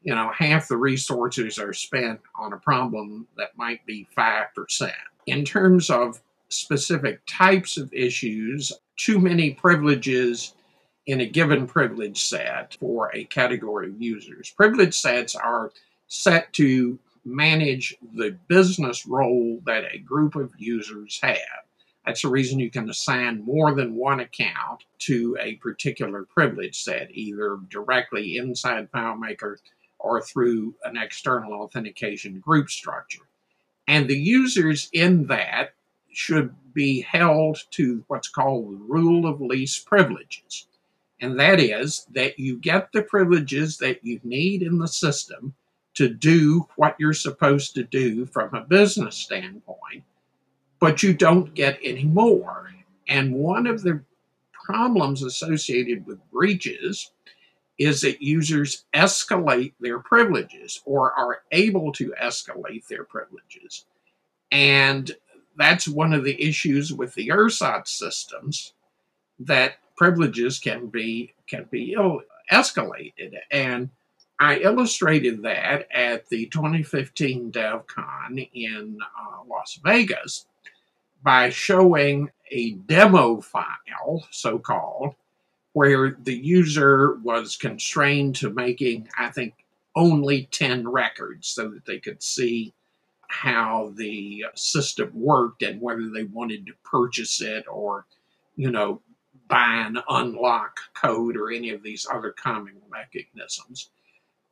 [0.01, 4.91] you know half the resources are spent on a problem that might be 5%.
[5.25, 10.53] In terms of specific types of issues, too many privileges
[11.07, 14.51] in a given privilege set for a category of users.
[14.51, 15.71] Privilege sets are
[16.07, 21.37] set to manage the business role that a group of users have.
[22.05, 27.09] That's the reason you can assign more than one account to a particular privilege set,
[27.11, 29.57] either directly inside FileMaker
[29.99, 33.23] or through an external authentication group structure.
[33.87, 35.73] And the users in that
[36.11, 40.66] should be held to what's called the rule of least privileges.
[41.19, 45.55] And that is that you get the privileges that you need in the system
[45.95, 50.03] to do what you're supposed to do from a business standpoint,
[50.79, 52.71] but you don't get any more.
[53.07, 54.03] And one of the
[54.53, 57.11] problems associated with breaches
[57.79, 63.85] is that users escalate their privileges or are able to escalate their privileges.
[64.51, 65.11] And
[65.57, 68.73] that's one of the issues with the ersatz systems
[69.39, 71.95] that privileges can be can be
[72.51, 73.35] escalated.
[73.51, 73.89] And
[74.39, 80.45] I illustrated that at the 2015 DevCon in uh, Las Vegas
[81.23, 85.15] by showing a demo file, so called,
[85.73, 89.53] where the user was constrained to making, I think,
[89.95, 92.73] only 10 records so that they could see
[93.29, 98.05] how the system worked and whether they wanted to purchase it or,
[98.55, 99.01] you know,
[99.47, 103.89] buy an unlock code or any of these other common mechanisms.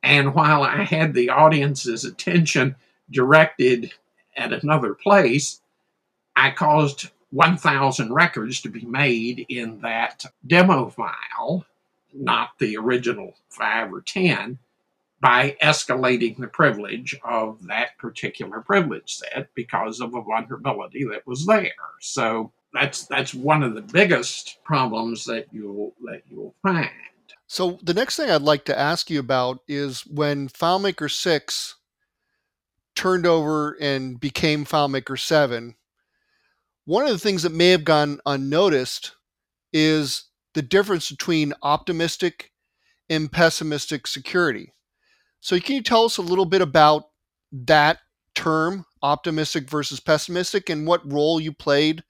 [0.02, 2.76] And while I had the audience's attention
[3.10, 3.92] directed
[4.36, 5.60] at another place,
[6.34, 11.66] I caused 1,000 records to be made in that demo file,
[12.14, 14.58] not the original five or 10,
[15.20, 21.46] by escalating the privilege of that particular privilege set because of a vulnerability that was
[21.46, 21.72] there.
[22.00, 26.90] So that's that's one of the biggest problems that you'll that you'll find.
[27.46, 31.76] So the next thing I'd like to ask you about is when FileMaker 6
[32.96, 35.76] turned over and became FileMaker 7,
[36.86, 39.12] one of the things that may have gone unnoticed
[39.72, 42.50] is the difference between optimistic
[43.08, 44.72] and pessimistic security.
[45.40, 47.04] So can you tell us a little bit about
[47.52, 47.98] that
[48.34, 52.02] term, optimistic versus pessimistic, and what role you played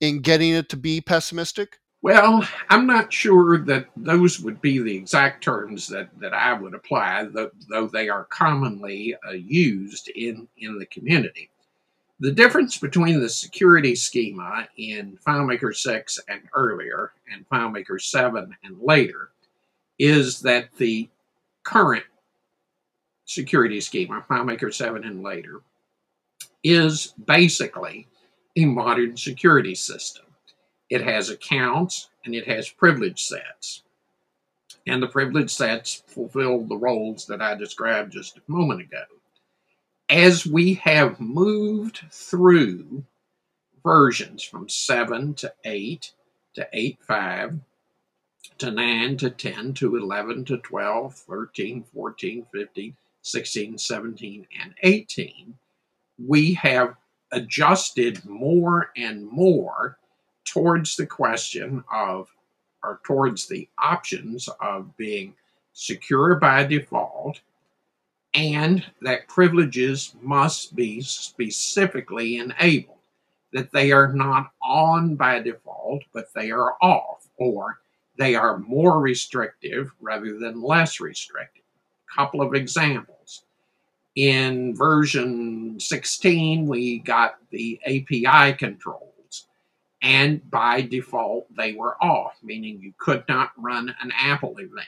[0.00, 1.78] in getting it to be pessimistic?
[2.02, 6.74] Well, I'm not sure that those would be the exact terms that, that I would
[6.74, 11.48] apply, though, they are commonly uh, used in, in the community.
[12.18, 18.80] The difference between the security schema in FileMaker 6 and earlier, and FileMaker 7 and
[18.80, 19.30] later,
[19.98, 21.08] is that the
[21.62, 22.04] current
[23.24, 25.62] security schema, FileMaker 7 and later,
[26.62, 28.06] is basically
[28.56, 30.26] a modern security system.
[30.90, 33.82] It has accounts and it has privilege sets.
[34.86, 39.04] And the privilege sets fulfill the roles that I described just a moment ago.
[40.10, 43.04] As we have moved through
[43.82, 46.12] versions from 7 to 8
[46.54, 47.60] to 8.5
[48.58, 55.54] to 9 to 10 to 11 to 12, 13, 14, 15, 16, 17, and 18,
[56.26, 56.94] we have
[57.32, 59.98] adjusted more and more
[60.44, 62.28] towards the question of,
[62.82, 65.34] or towards the options of being
[65.72, 67.40] secure by default,
[68.34, 72.98] and that privileges must be specifically enabled,
[73.52, 77.78] that they are not on by default, but they are off, or
[78.18, 81.62] they are more restrictive rather than less restrictive.
[82.10, 83.44] A couple of examples.
[84.14, 89.46] In version 16, we got the API controls,
[90.02, 94.86] and by default they were off, meaning you could not run an Apple event,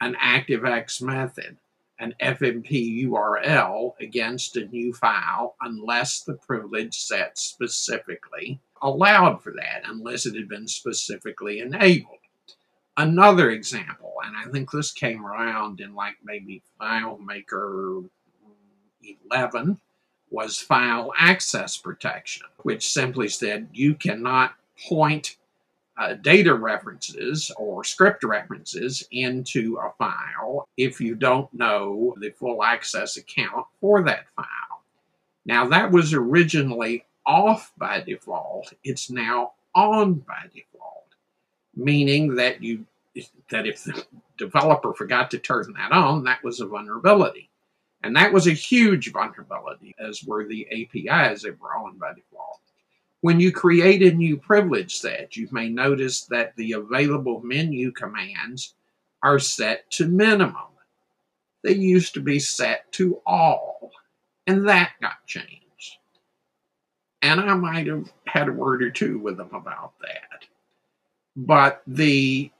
[0.00, 1.58] an ActiveX method,
[2.00, 9.82] an FMP URL against a new file unless the privilege set specifically allowed for that,
[9.84, 12.16] unless it had been specifically enabled.
[12.96, 18.08] Another example, and I think this came around in like maybe FileMaker
[19.30, 19.80] 11,
[20.30, 24.54] was file access protection, which simply said you cannot
[24.88, 25.36] point
[25.98, 32.64] uh, data references or script references into a file if you don't know the full
[32.64, 34.46] access account for that file.
[35.44, 41.06] Now, that was originally off by default, it's now on by default,
[41.76, 42.86] meaning that you
[43.50, 44.04] that if the
[44.38, 47.49] developer forgot to turn that on, that was a vulnerability.
[48.02, 52.60] And that was a huge vulnerability, as were the APIs that were on by default.
[53.20, 58.74] When you create a new privilege set, you may notice that the available menu commands
[59.22, 60.54] are set to minimum.
[61.62, 63.90] They used to be set to all,
[64.46, 65.98] and that got changed.
[67.20, 70.46] And I might have had a word or two with them about that.
[71.36, 72.50] But the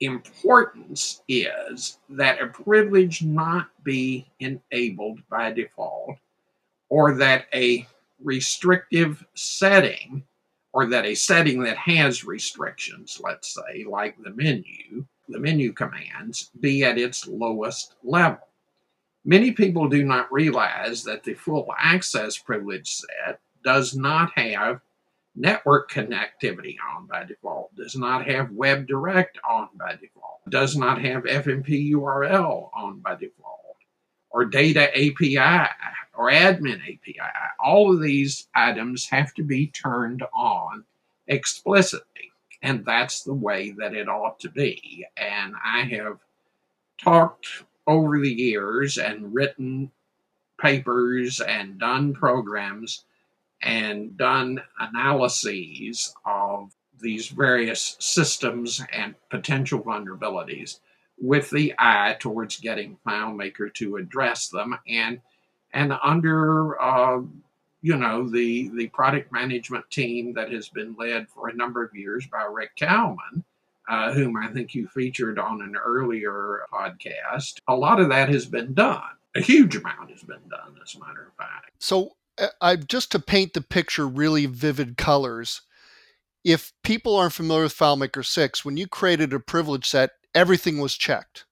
[0.00, 6.16] importance is that a privilege not be enabled by default
[6.88, 7.86] or that a
[8.22, 10.24] restrictive setting
[10.72, 16.50] or that a setting that has restrictions, let's say, like the menu, the menu commands,
[16.60, 18.48] be at its lowest level.
[19.24, 24.80] Many people do not realize that the full access privilege set does not have
[25.36, 31.00] network connectivity on by default, does not have web direct on by default, does not
[31.00, 33.76] have FMP URL on by default,
[34.30, 35.68] or data API
[36.16, 37.20] or admin API.
[37.58, 40.84] All of these items have to be turned on
[41.26, 42.32] explicitly.
[42.62, 45.06] And that's the way that it ought to be.
[45.16, 46.18] And I have
[46.98, 47.46] talked
[47.86, 49.90] over the years and written
[50.58, 53.04] papers and done programs
[53.62, 60.80] and done analyses of these various systems and potential vulnerabilities
[61.18, 65.20] with the eye towards getting FileMaker to address them and
[65.72, 67.20] and under uh,
[67.82, 71.94] you know the the product management team that has been led for a number of
[71.94, 73.44] years by Rick Kalman,
[73.88, 77.58] uh, whom I think you featured on an earlier podcast.
[77.68, 79.02] A lot of that has been done.
[79.36, 81.72] A huge amount has been done, as a matter of fact.
[81.80, 85.62] So, Uh, I just to paint the picture really vivid colors.
[86.44, 90.96] If people aren't familiar with FileMaker 6, when you created a privilege set, everything was
[90.96, 91.46] checked.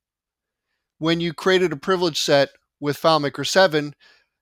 [0.98, 3.94] When you created a privilege set with FileMaker 7,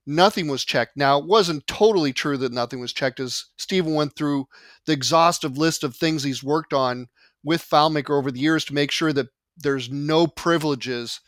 [0.07, 0.97] nothing was checked.
[0.97, 4.47] Now, it wasn't totally true that nothing was checked, as Stephen went through
[4.87, 7.09] the exhaustive list of things he's worked on
[7.45, 11.21] with FileMaker over the years to make sure that there's no privileges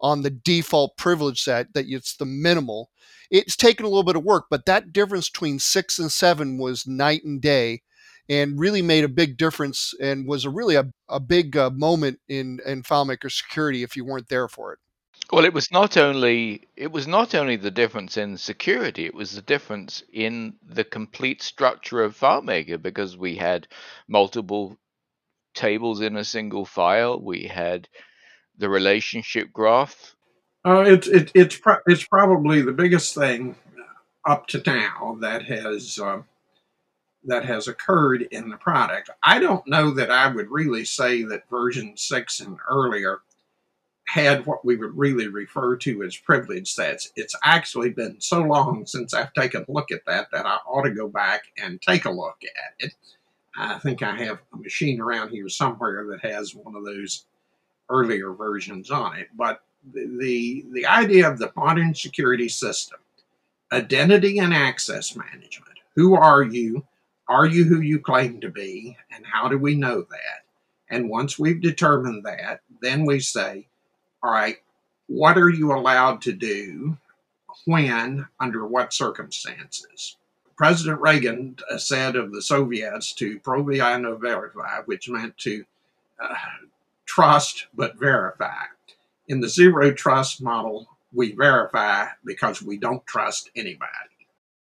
[0.00, 2.90] on the default privilege set, that it's the minimal.
[3.30, 6.86] It's taken a little bit of work, but that difference between six and seven was
[6.86, 7.82] night and day
[8.28, 12.20] and really made a big difference and was a really a, a big uh, moment
[12.28, 14.78] in, in FileMaker security if you weren't there for it.
[15.32, 19.32] Well, it was not only it was not only the difference in security; it was
[19.32, 23.66] the difference in the complete structure of FileMaker because we had
[24.06, 24.78] multiple
[25.52, 27.20] tables in a single file.
[27.20, 27.88] We had
[28.58, 30.14] the relationship graph.
[30.64, 33.54] Uh, it's it, it's pro- it's probably the biggest thing
[34.26, 36.22] up to now that has uh,
[37.24, 39.10] that has occurred in the product.
[39.22, 43.20] I don't know that I would really say that version six and earlier
[44.06, 47.10] had what we would really refer to as privilege sets.
[47.16, 50.84] It's actually been so long since I've taken a look at that that I ought
[50.84, 52.92] to go back and take a look at it.
[53.58, 57.24] I think I have a machine around here somewhere that has one of those
[57.88, 59.28] earlier versions on it.
[59.36, 59.62] But
[59.92, 62.98] the, the, idea of the modern security system,
[63.72, 65.78] identity and access management.
[65.94, 66.84] Who are you?
[67.28, 68.96] Are you who you claim to be?
[69.14, 70.44] And how do we know that?
[70.88, 73.66] And once we've determined that, then we say,
[74.22, 74.56] all right,
[75.08, 76.96] what are you allowed to do
[77.64, 80.16] when, under what circumstances?
[80.56, 85.64] President Reagan uh, said of the Soviets to provia verify, which meant to
[86.20, 86.34] uh,
[87.06, 88.64] trust but verify.
[89.28, 93.90] In the zero trust model, we verify because we don't trust anybody.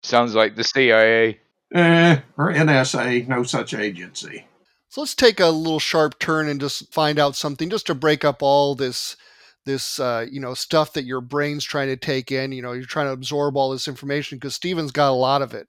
[0.02, 1.40] Sounds like the CIA.
[1.74, 4.46] Eh, or NSA, no such agency.
[4.88, 8.24] So let's take a little sharp turn and just find out something just to break
[8.24, 9.16] up all this
[9.64, 12.52] this uh, you know stuff that your brain's trying to take in.
[12.52, 15.54] You know, you're trying to absorb all this information because steven's got a lot of
[15.54, 15.66] it.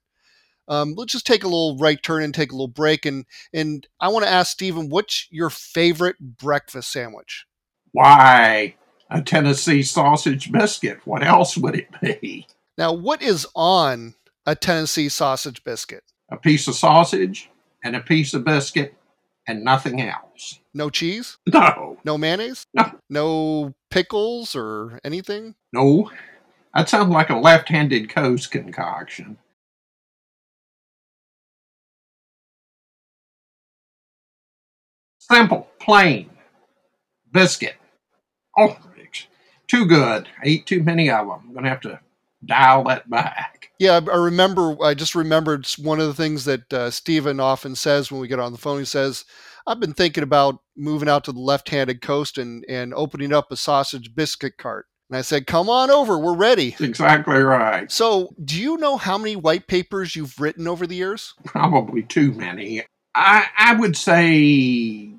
[0.68, 3.06] Um, let's just take a little right turn and take a little break.
[3.06, 7.46] And and I want to ask Stephen, what's your favorite breakfast sandwich?
[7.92, 8.74] Why
[9.10, 11.00] a Tennessee sausage biscuit?
[11.04, 12.46] What else would it be?
[12.76, 14.14] Now, what is on
[14.46, 16.04] a Tennessee sausage biscuit?
[16.30, 17.50] A piece of sausage
[17.82, 18.94] and a piece of biscuit
[19.46, 20.60] and nothing else.
[20.74, 21.38] No cheese?
[21.46, 21.98] No.
[22.04, 22.66] No mayonnaise?
[22.74, 22.92] No.
[23.08, 25.54] No pickles or anything?
[25.72, 26.10] No.
[26.74, 29.38] That sounds like a left handed coast concoction.
[35.30, 36.30] Simple, plain,
[37.32, 37.74] biscuit.
[38.56, 38.76] Oh,
[39.68, 40.28] too good.
[40.42, 41.40] I eat too many of them.
[41.46, 42.00] I'm going to have to
[42.44, 43.70] dial that back.
[43.78, 44.82] Yeah, I remember.
[44.82, 48.40] I just remembered one of the things that uh, Stephen often says when we get
[48.40, 48.80] on the phone.
[48.80, 49.24] He says,
[49.66, 53.56] "I've been thinking about moving out to the left-handed coast and and opening up a
[53.56, 56.18] sausage biscuit cart." And I said, "Come on over.
[56.18, 57.90] We're ready." Exactly right.
[57.92, 61.34] So, do you know how many white papers you've written over the years?
[61.44, 62.84] Probably too many.
[63.14, 65.12] I I would say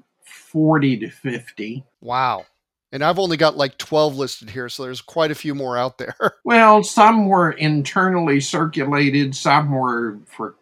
[0.52, 1.84] forty to fifty.
[2.02, 2.45] Wow.
[2.91, 6.00] And I've only got like 12 listed here, so there's quite a few more out
[6.00, 6.16] there.
[6.43, 10.56] Well, some were internally circulated, some were for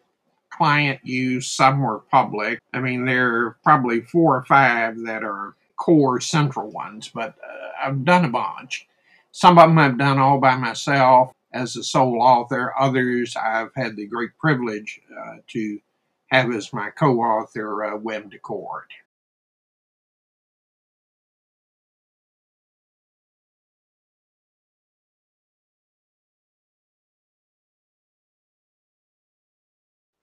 [0.51, 2.59] client use, some were public.
[2.73, 7.87] I mean, there are probably four or five that are core central ones, but uh,
[7.87, 8.85] I've done a bunch.
[9.31, 12.73] Some of them I've done all by myself as a sole author.
[12.77, 15.79] Others I've had the great privilege uh, to
[16.27, 18.97] have as my co-author uh, Wim Decorte.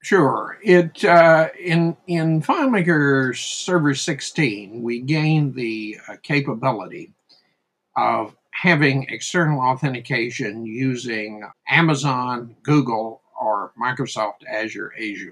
[0.04, 0.58] Sure.
[0.62, 7.14] It uh, in in FileMaker Server 16, we gained the uh, capability
[7.96, 15.30] of having external authentication using Amazon, Google, or Microsoft Azure Azure.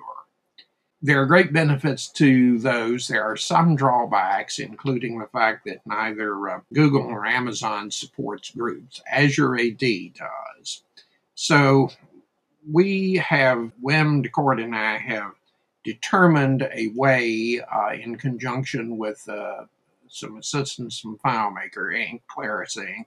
[1.02, 3.08] There are great benefits to those.
[3.08, 9.02] There are some drawbacks, including the fact that neither uh, Google or Amazon supports groups.
[9.06, 10.82] Azure AD does.
[11.34, 11.90] So
[12.70, 15.32] we have, Wim Decorte and I have
[15.84, 19.64] determined a way uh, in conjunction with uh,
[20.08, 23.04] some assistance from FileMaker Inc., Claris Inc.,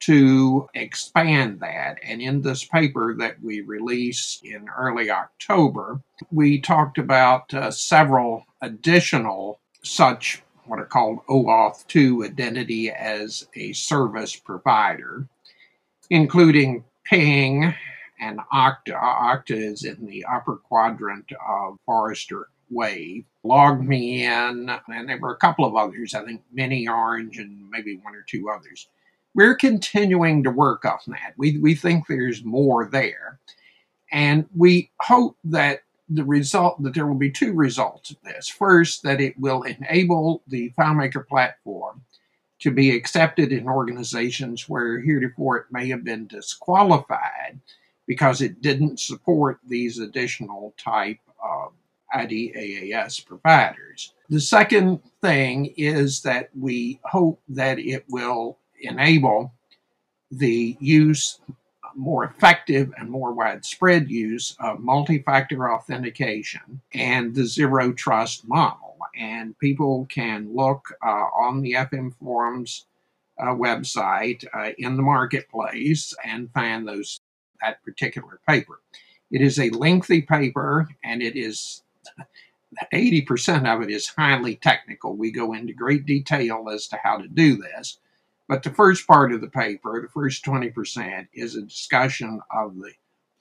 [0.00, 1.98] to expand that.
[2.02, 6.00] And in this paper that we released in early October,
[6.32, 13.72] we talked about uh, several additional such what are called OAuth 2 identity as a
[13.72, 15.26] service provider,
[16.10, 17.74] including ping
[18.22, 18.94] and Okta.
[18.94, 23.24] Uh, Okta is in the upper quadrant of Forrester Wave.
[23.42, 27.96] Logged me in, and there were a couple of others, I think miniOrange and maybe
[27.96, 28.88] one or two others.
[29.34, 31.34] We're continuing to work on that.
[31.36, 33.40] We, we think there's more there.
[34.12, 38.46] And we hope that the result that there will be two results of this.
[38.46, 42.02] First, that it will enable the FileMaker platform
[42.60, 47.58] to be accepted in organizations where heretofore it may have been disqualified
[48.06, 51.72] because it didn't support these additional type of
[52.14, 54.14] IDaaS providers.
[54.28, 59.52] The second thing is that we hope that it will enable
[60.30, 61.40] the use,
[61.94, 68.96] more effective and more widespread use of multi-factor authentication and the zero trust model.
[69.14, 72.86] And people can look uh, on the FM Forums
[73.38, 77.20] uh, website uh, in the marketplace and find those
[77.62, 78.80] that particular paper.
[79.30, 81.82] It is a lengthy paper and it is
[82.92, 85.16] 80% of it is highly technical.
[85.16, 87.98] We go into great detail as to how to do this.
[88.48, 92.92] But the first part of the paper, the first 20%, is a discussion of the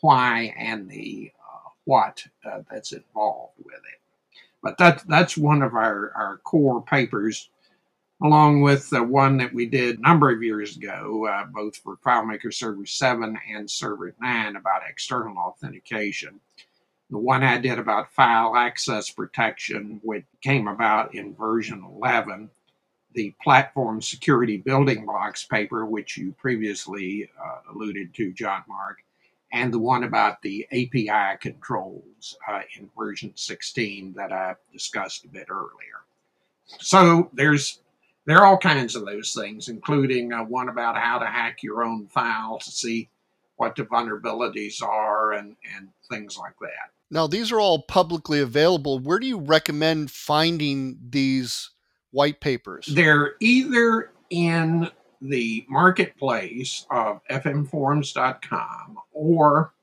[0.01, 3.99] why and the uh, what uh, that's involved with it.
[4.63, 7.49] But that, that's one of our, our core papers
[8.24, 11.97] along with the one that we did a number of years ago, uh, both for
[11.97, 16.39] FileMaker Server 7 and Server 9 about external authentication.
[17.09, 22.49] The one I did about file access protection, which came about in version 11,
[23.13, 29.03] the platform security building blocks paper, which you previously uh, alluded to, John Mark,
[29.51, 35.28] and the one about the API controls uh, in version 16 that I discussed a
[35.28, 36.05] bit earlier.
[36.80, 37.82] So there's
[38.26, 41.84] there are all kinds of those things, including uh, one about how to hack your
[41.84, 43.09] own file to see
[43.55, 46.91] what the vulnerabilities are and, and things like that.
[47.09, 48.99] Now, these are all publicly available.
[48.99, 51.72] Where do you recommend finding these
[52.11, 52.86] white papers?
[52.86, 54.89] They're either in
[55.22, 59.74] the marketplace of fmforums.com or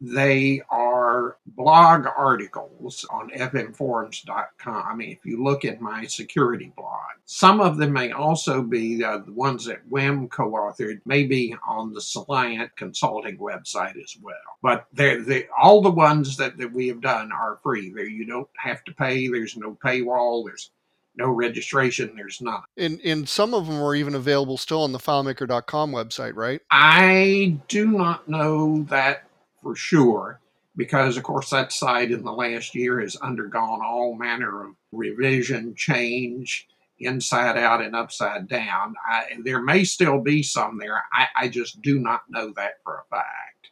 [0.00, 4.84] they are blog articles on fmforums.com.
[4.86, 9.04] I mean, if you look at my security blog, some of them may also be
[9.04, 14.34] uh, the ones that Wim co authored, maybe on the Soliant Consulting website as well.
[14.62, 17.92] But they're, they, all the ones that, that we have done are free.
[17.92, 20.70] There, you don't have to pay, there's no paywall, there's
[21.16, 22.62] no registration, there's none.
[22.78, 26.60] And, and some of them are even available still on the filemaker.com website, right?
[26.70, 29.24] I do not know that
[29.62, 30.40] for sure,
[30.76, 35.74] because of course that site in the last year has undergone all manner of revision,
[35.74, 36.68] change,
[37.00, 38.94] inside out and upside down.
[39.10, 41.02] I, there may still be some there.
[41.12, 43.70] I, I, just do not know that for a fact.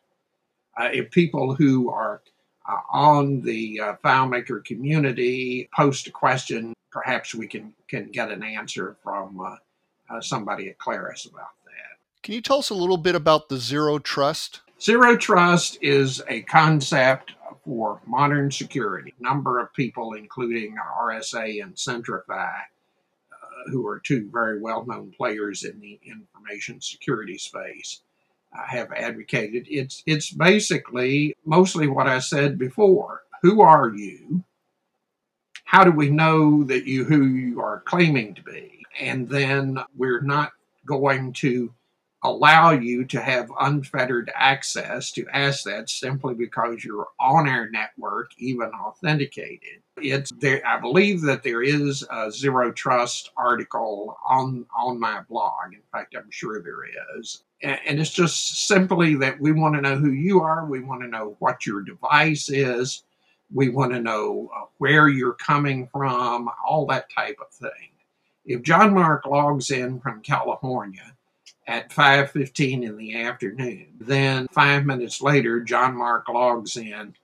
[0.80, 2.22] Uh, if people who are
[2.68, 8.42] uh, on the uh, FileMaker community post a question, perhaps we can, can get an
[8.42, 9.56] answer from uh,
[10.10, 12.22] uh, somebody at Claris about that.
[12.22, 14.62] Can you tell us a little bit about the zero trust?
[14.80, 17.32] Zero trust is a concept
[17.64, 19.12] for modern security.
[19.18, 22.60] A number of people, including RSA and Centrify,
[23.32, 28.02] uh, who are two very well known players in the information security space,
[28.56, 29.66] uh, have advocated.
[29.68, 33.22] It's, it's basically mostly what I said before.
[33.42, 34.44] Who are you?
[35.64, 38.84] How do we know that you who you are claiming to be?
[39.00, 40.52] And then we're not
[40.86, 41.74] going to
[42.24, 48.68] allow you to have unfettered access to assets simply because you're on our network, even
[48.68, 49.82] authenticated.
[49.98, 50.64] It's there.
[50.66, 55.72] I believe that there is a zero trust article on on my blog.
[55.72, 57.44] In fact, I'm sure there is.
[57.62, 60.66] And it's just simply that we want to know who you are.
[60.66, 63.02] We want to know what your device is.
[63.52, 67.90] We want to know uh, where you're coming from, all that type of thing.
[68.44, 71.16] If John Mark logs in from California
[71.68, 73.86] at 5:15 in the afternoon.
[74.00, 77.14] Then 5 minutes later John Mark logs in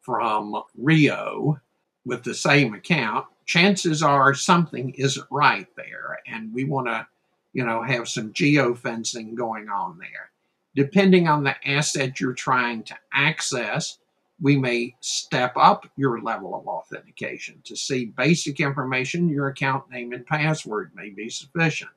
[0.00, 1.60] from Rio
[2.04, 3.26] with the same account.
[3.44, 7.06] Chances are something isn't right there and we want to,
[7.52, 10.30] you know, have some geofencing going on there.
[10.74, 13.98] Depending on the asset you're trying to access,
[14.40, 17.60] we may step up your level of authentication.
[17.64, 21.90] To see basic information, your account name and password may be sufficient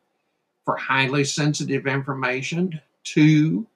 [0.66, 3.68] for highly sensitive information, two,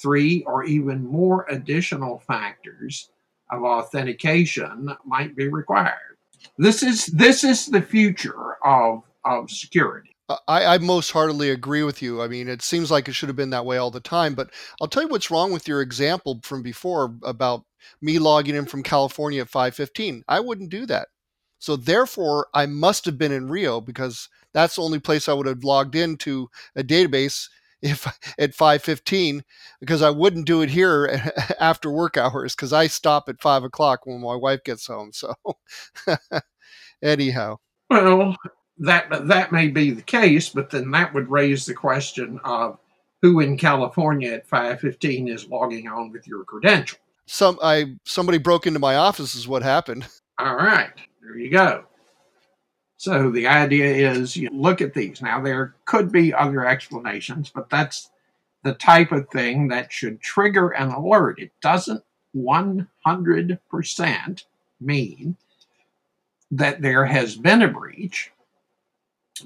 [0.00, 3.10] three, or even more additional factors
[3.50, 6.16] of authentication might be required.
[6.56, 10.16] This is this is the future of of security.
[10.46, 12.22] I, I most heartily agree with you.
[12.22, 14.34] I mean, it seems like it should have been that way all the time.
[14.34, 17.64] But I'll tell you what's wrong with your example from before about
[18.00, 20.22] me logging in from California at 5:15.
[20.28, 21.08] I wouldn't do that.
[21.58, 25.46] So therefore, I must have been in Rio because that's the only place I would
[25.46, 27.48] have logged into a database
[27.82, 28.06] if
[28.38, 29.42] at 5:15
[29.80, 34.06] because I wouldn't do it here after work hours because I stop at five o'clock
[34.06, 35.12] when my wife gets home.
[35.12, 35.34] So
[37.02, 38.36] anyhow, well,
[38.78, 42.78] that that may be the case, but then that would raise the question of
[43.22, 46.98] who in California at 5:15 is logging on with your credential.
[47.26, 50.06] Some I somebody broke into my office is what happened.
[50.38, 50.90] All right.
[51.22, 51.84] There you go.
[53.00, 55.22] So the idea is you look at these.
[55.22, 58.10] Now, there could be other explanations, but that's
[58.62, 61.40] the type of thing that should trigger an alert.
[61.40, 62.04] It doesn't
[62.36, 64.44] 100%
[64.82, 65.36] mean
[66.50, 68.32] that there has been a breach,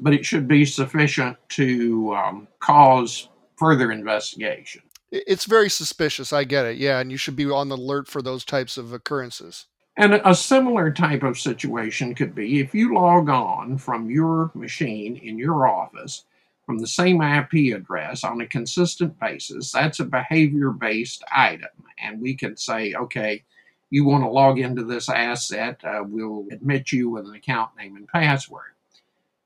[0.00, 4.82] but it should be sufficient to um, cause further investigation.
[5.12, 6.32] It's very suspicious.
[6.32, 6.76] I get it.
[6.76, 6.98] Yeah.
[6.98, 9.66] And you should be on the alert for those types of occurrences.
[9.96, 15.16] And a similar type of situation could be if you log on from your machine
[15.16, 16.24] in your office
[16.66, 21.70] from the same IP address on a consistent basis, that's a behavior based item.
[21.98, 23.44] And we can say, okay,
[23.90, 27.94] you want to log into this asset, uh, we'll admit you with an account name
[27.94, 28.73] and password.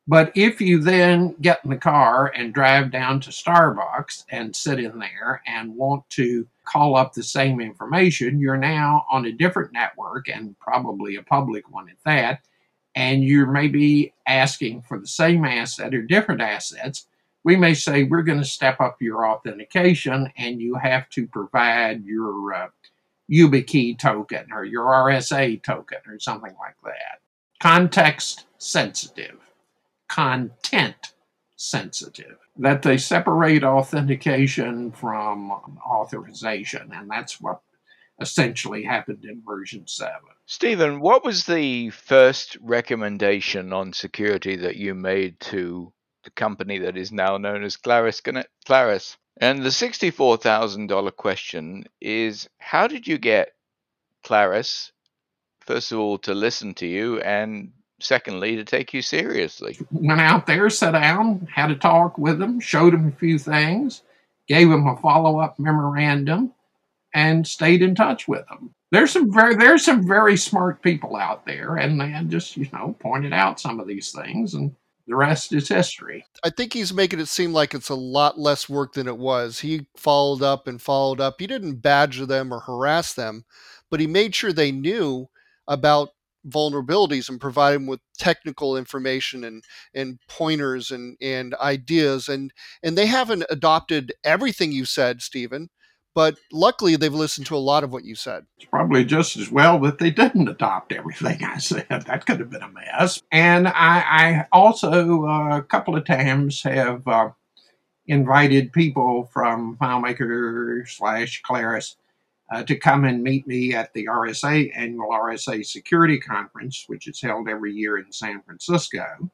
[0.09, 4.81] But if you then get in the car and drive down to Starbucks and sit
[4.81, 9.75] in there and want to call up the same information, you're now on a different
[9.75, 12.41] network and probably a public one at that.
[12.95, 17.07] And you're maybe asking for the same asset or different assets.
[17.45, 22.03] We may say we're going to step up your authentication and you have to provide
[22.07, 22.69] your uh,
[23.31, 27.21] YubiKey token or your RSA token or something like that.
[27.61, 29.39] Context sensitive
[30.09, 31.13] content
[31.57, 35.51] sensitive, that they separate authentication from
[35.87, 36.91] authorization.
[36.95, 37.61] And that's what
[38.21, 40.13] essentially happened in version 7.
[40.47, 45.93] Stephen, what was the first recommendation on security that you made to
[46.25, 48.23] the company that is now known as Claris?
[48.67, 49.17] Claris?
[49.41, 53.53] And the $64,000 question is how did you get
[54.25, 54.93] Claris,
[55.61, 59.79] first of all, to listen to you and secondly, to take you seriously.
[59.91, 64.03] Went out there, sat down, had a talk with them, showed them a few things,
[64.47, 66.53] gave them a follow up memorandum,
[67.15, 68.75] and stayed in touch with them.
[68.91, 72.97] There's some very there's some very smart people out there, and they just you know
[73.01, 74.75] pointed out some of these things, and
[75.07, 76.25] the rest is history.
[76.45, 79.59] I think he's making it seem like it's a lot less work than it was.
[79.61, 81.37] He followed up and followed up.
[81.39, 83.45] He didn't badger them or harass them,
[83.91, 85.29] but he made sure they knew
[85.67, 86.11] about
[86.51, 89.63] vulnerabilities and provide them with technical information and
[89.95, 95.69] and pointers and and ideas and and they haven't adopted everything you said Stephen
[96.15, 98.45] but luckily they've listened to a lot of what you said.
[98.57, 101.87] It's probably just as well that they didn't adopt everything i said.
[102.09, 103.23] That could have been a mess.
[103.31, 107.31] And i i also uh, a couple of times have uh,
[108.09, 111.97] invited people from filemaker slash claris
[112.51, 117.21] uh, to come and meet me at the RSA annual RSA Security Conference, which is
[117.21, 119.31] held every year in San Francisco.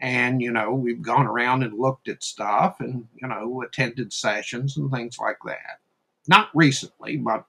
[0.00, 4.76] And, you know, we've gone around and looked at stuff and, you know, attended sessions
[4.76, 5.80] and things like that.
[6.28, 7.44] Not recently, but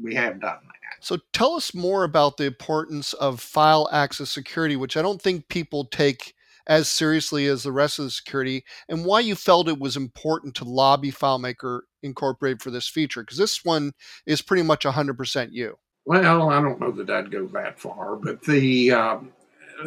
[0.00, 1.04] we have done that.
[1.04, 5.48] So tell us more about the importance of file access security, which I don't think
[5.48, 6.34] people take
[6.66, 10.54] as seriously as the rest of the security, and why you felt it was important
[10.56, 13.92] to lobby FileMaker Incorporated for this feature, because this one
[14.26, 15.76] is pretty much 100% you.
[16.06, 19.32] Well, I don't know that I'd go that far, but the um,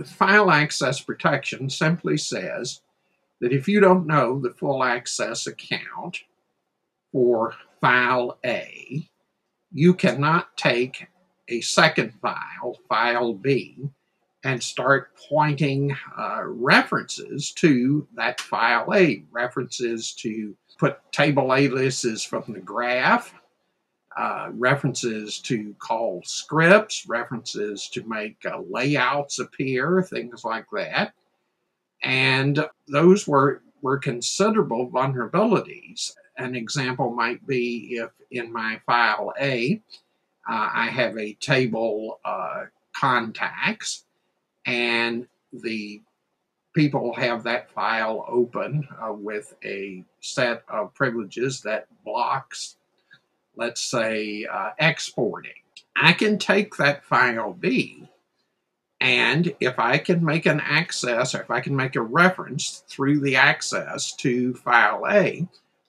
[0.05, 2.82] file access protection simply says
[3.41, 6.20] that if you don't know the full access account
[7.11, 9.09] for file A,
[9.72, 11.07] you cannot take
[11.47, 13.89] a second file, file B,
[14.44, 22.44] and start pointing uh, references to that file A, references to put table aliases from
[22.48, 23.34] the graph,
[24.18, 31.14] uh, references to call scripts, references to make uh, layouts appear, things like that.
[32.04, 36.12] And those were, were considerable vulnerabilities.
[36.38, 39.82] An example might be if in my file A,
[40.50, 44.04] uh, I have a table uh, contacts
[44.66, 46.01] and the
[46.74, 52.78] people have that file open uh, with a set of privileges that blocks,
[53.55, 55.51] let's say, uh, exporting.
[55.95, 58.09] I can take that file B,
[58.99, 63.20] and if I can make an access, or if I can make a reference through
[63.20, 65.47] the access to file A,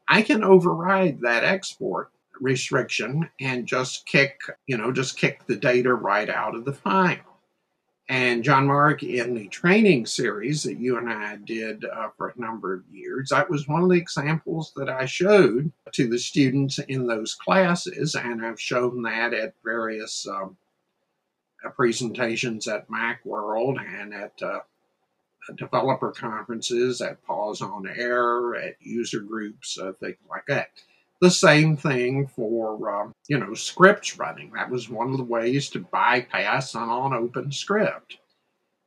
[0.08, 2.10] I can override that export
[2.40, 7.33] restriction and just kick, you know, just kick the data right out of the file.
[8.08, 12.40] And John Mark, in the training series that you and I did uh, for a
[12.40, 16.78] number of years, that was one of the examples that I showed to the students
[16.78, 18.14] in those classes.
[18.14, 20.58] And I've shown that at various um,
[21.64, 24.60] uh, presentations at Macworld and at uh,
[25.56, 30.68] developer conferences, at PauseOnError, at user groups, uh, things like that.
[31.20, 34.52] The same thing for, um, you know, scripts running.
[34.52, 38.18] That was one of the ways to bypass an open script.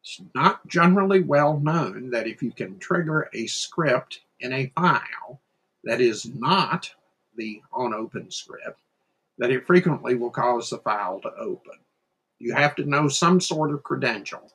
[0.04, 5.42] It's not generally well known that if you can trigger a script in a file
[5.84, 6.94] that is not
[7.36, 8.80] the open script,
[9.38, 11.80] that it frequently will cause the file to open.
[12.40, 14.52] You have to know some sort of credential,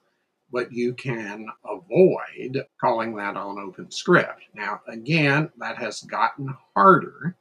[0.50, 4.42] but you can avoid calling that on open script.
[4.54, 7.36] Now, again, that has gotten harder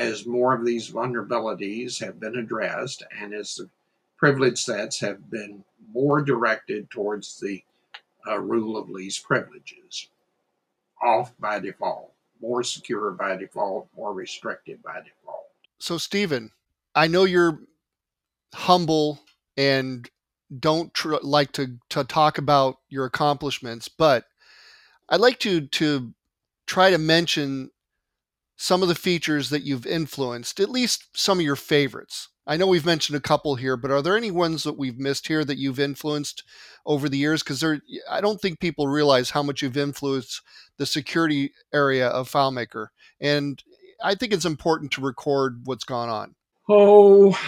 [0.00, 3.68] as more of these vulnerabilities have been addressed and as the
[4.16, 7.62] privilege sets have been more directed towards the
[8.26, 10.08] uh, rule of least privileges,
[11.02, 15.46] off by default, more secure by default, more restricted by default.
[15.78, 16.50] So, Stephen,
[16.94, 17.60] I know you're
[18.54, 19.20] humble
[19.56, 20.08] and
[20.58, 24.24] don't tr- like to, to talk about your accomplishments, but
[25.08, 26.14] I'd like to to
[26.66, 27.70] try to mention
[28.62, 32.28] some of the features that you've influenced, at least some of your favorites.
[32.46, 35.28] I know we've mentioned a couple here, but are there any ones that we've missed
[35.28, 36.42] here that you've influenced
[36.84, 37.42] over the years?
[37.42, 40.42] Because I don't think people realize how much you've influenced
[40.76, 42.88] the security area of FileMaker,
[43.18, 43.64] and
[44.04, 46.34] I think it's important to record what's gone on.
[46.68, 47.38] Oh,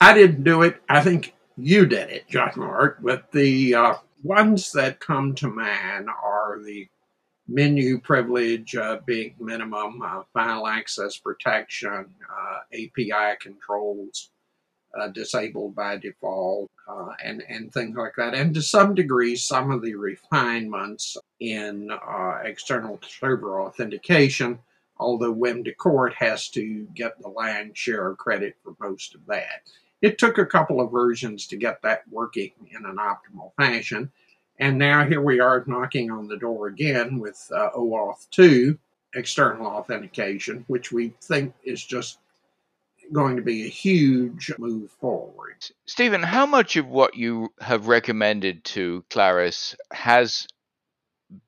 [0.00, 0.80] I didn't do it.
[0.88, 3.00] I think you did it, John Mark.
[3.02, 6.88] But the uh, ones that come to mind are the
[7.52, 14.30] menu privilege uh, being minimum, uh, file access protection, uh, API controls
[14.98, 18.34] uh, disabled by default, uh, and, and things like that.
[18.34, 21.90] And to some degree, some of the refinements in
[22.44, 24.58] external server authentication,
[24.98, 29.62] although Wim WimDeCourt has to get the lion's share of credit for most of that.
[30.02, 34.10] It took a couple of versions to get that working in an optimal fashion.
[34.58, 38.78] And now here we are knocking on the door again with uh, OAuth 2
[39.14, 42.18] external authentication, which we think is just
[43.12, 45.56] going to be a huge move forward.
[45.86, 50.46] Stephen, how much of what you have recommended to Claris has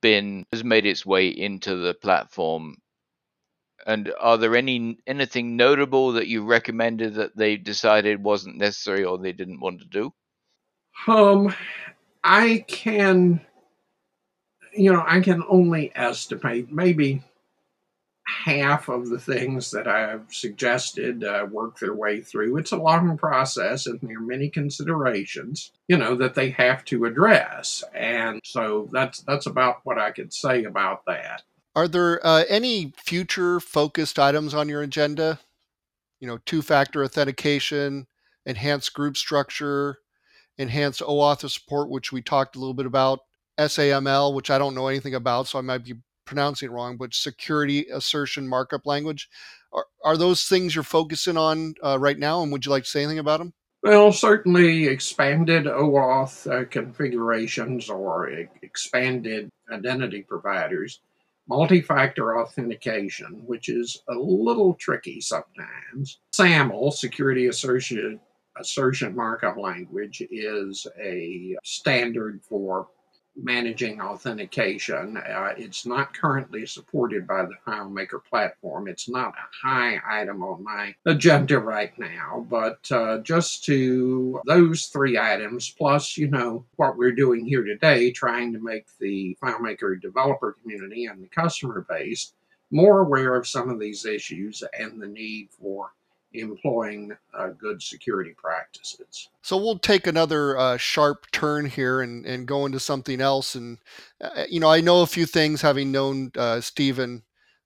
[0.00, 2.76] been has made its way into the platform?
[3.86, 9.18] And are there any anything notable that you recommended that they decided wasn't necessary or
[9.18, 10.12] they didn't want to do?
[11.06, 11.54] Um,
[12.24, 13.42] I can,
[14.72, 17.22] you know, I can only estimate maybe
[18.26, 22.56] half of the things that I've suggested uh, work their way through.
[22.56, 27.04] It's a long process, and there are many considerations, you know, that they have to
[27.04, 27.84] address.
[27.94, 31.42] And so that's that's about what I could say about that.
[31.76, 35.40] Are there uh, any future focused items on your agenda?
[36.20, 38.06] You know, two-factor authentication,
[38.46, 39.98] enhanced group structure,
[40.58, 43.20] enhanced OAuth support, which we talked a little bit about,
[43.58, 45.94] SAML, which I don't know anything about, so I might be
[46.24, 49.28] pronouncing it wrong, but security assertion markup language.
[49.72, 52.42] Are, are those things you're focusing on uh, right now?
[52.42, 53.52] And would you like to say anything about them?
[53.82, 61.00] Well, certainly expanded OAuth uh, configurations or e- expanded identity providers,
[61.48, 66.18] multi factor authentication, which is a little tricky sometimes.
[66.32, 68.20] SAML, Security Assertion,
[68.56, 72.88] Assertion Markup Language, is a standard for
[73.36, 75.16] managing authentication.
[75.16, 78.86] Uh, it's not currently supported by the FileMaker platform.
[78.86, 84.86] It's not a high item on my agenda right now, but uh, just to those
[84.86, 90.00] three items, plus, you know, what we're doing here today, trying to make the FileMaker
[90.00, 92.34] developer community and the customer base
[92.70, 95.92] more aware of some of these issues and the need for
[96.34, 99.28] employing uh, good security practices.
[99.42, 103.54] So we'll take another uh, sharp turn here and, and go into something else.
[103.54, 103.78] And,
[104.20, 107.22] uh, you know, I know a few things having known uh, Stephen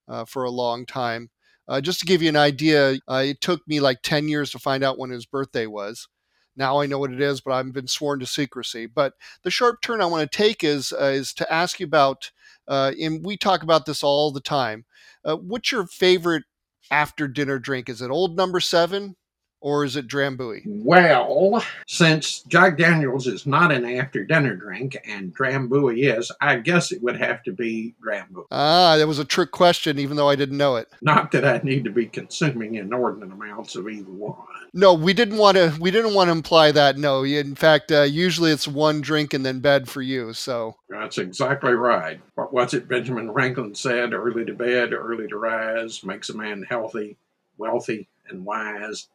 [0.06, 1.30] uh, for a long time.
[1.66, 4.82] Uh, just to give you an idea, it took me like 10 years to find
[4.82, 6.08] out when his birthday was.
[6.56, 8.86] Now I know what it is, but I've been sworn to secrecy.
[8.86, 9.12] But
[9.42, 12.30] the sharp turn I want to take is is to ask you about,
[12.66, 14.86] and we talk about this all the time.
[15.22, 16.44] what's your favorite
[16.91, 17.89] after dinner drink?
[17.89, 19.16] Is it Old Number Seven
[19.61, 20.62] or is it Drambuie?
[20.66, 26.92] Well, since Jack Daniels is not an after dinner drink and Drambuie is, I guess
[26.92, 28.46] it would have to be Drambuie.
[28.50, 30.88] Ah, that was a trick question, even though I didn't know it.
[31.02, 34.36] Not that I need to be consuming inordinate amounts of either one.
[34.72, 35.74] No, we didn't want to.
[35.80, 36.98] We didn't want to imply that.
[36.98, 40.32] No, in fact, uh, usually it's one drink and then bed for you.
[40.34, 42.20] So that's exactly right.
[42.34, 44.12] What was it Benjamin Franklin said?
[44.12, 47.16] Early to bed, early to rise makes a man healthy,
[47.56, 49.09] wealthy, and wise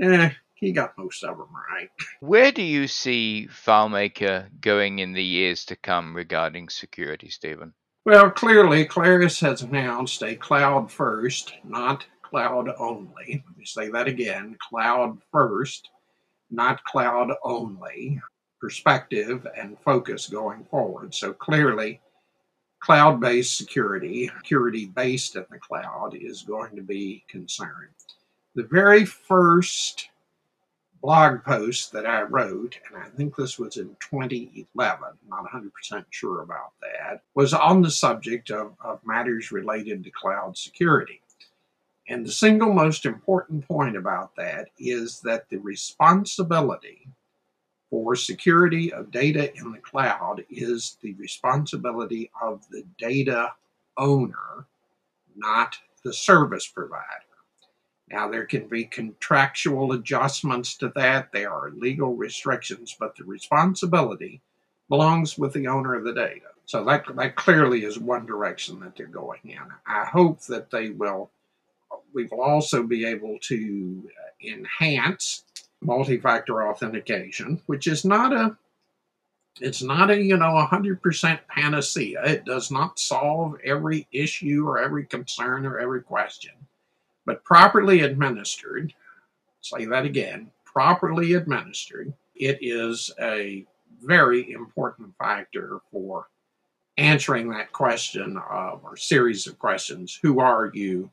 [0.00, 1.90] eh, he got most of them right.
[2.20, 7.74] Where do you see FileMaker going in the years to come regarding security, Stephen?
[8.04, 13.44] Well, clearly, Claris has announced a cloud first, not cloud only.
[13.46, 15.90] Let me say that again cloud first,
[16.50, 18.20] not cloud only
[18.60, 21.14] perspective and focus going forward.
[21.14, 22.00] So clearly,
[22.80, 27.90] cloud based security, security based in the cloud, is going to be concerned
[28.56, 30.08] the very first
[31.02, 36.40] blog post that I wrote, and I think this was in 2011, not 100% sure
[36.40, 41.20] about that, was on the subject of, of matters related to cloud security.
[42.08, 47.08] And the single most important point about that is that the responsibility
[47.90, 53.52] for security of data in the cloud is the responsibility of the data
[53.98, 54.66] owner,
[55.36, 57.25] not the service provider.
[58.08, 64.40] Now, there can be contractual adjustments to that, there are legal restrictions, but the responsibility
[64.88, 66.46] belongs with the owner of the data.
[66.66, 69.58] So that, that clearly is one direction that they're going in.
[69.86, 71.30] I hope that they will,
[72.12, 75.44] we will also be able to uh, enhance
[75.80, 78.56] multi-factor authentication, which is not a
[79.58, 85.04] it's not a you know 100% panacea it does not solve every issue or every
[85.06, 86.52] concern or every question
[87.26, 88.94] but properly administered,
[89.60, 93.66] say that again, properly administered, it is a
[94.02, 96.28] very important factor for
[96.96, 101.10] answering that question of, or series of questions who are you?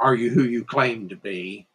[0.00, 1.66] Are you who you claim to be?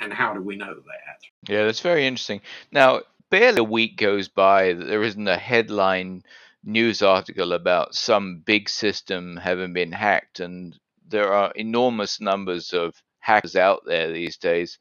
[0.00, 1.48] And how do we know that?
[1.48, 2.40] Yeah, that's very interesting.
[2.72, 6.24] Now, barely a week goes by that there isn't a headline
[6.64, 12.94] news article about some big system having been hacked and there are enormous numbers of
[13.20, 14.78] hackers out there these days.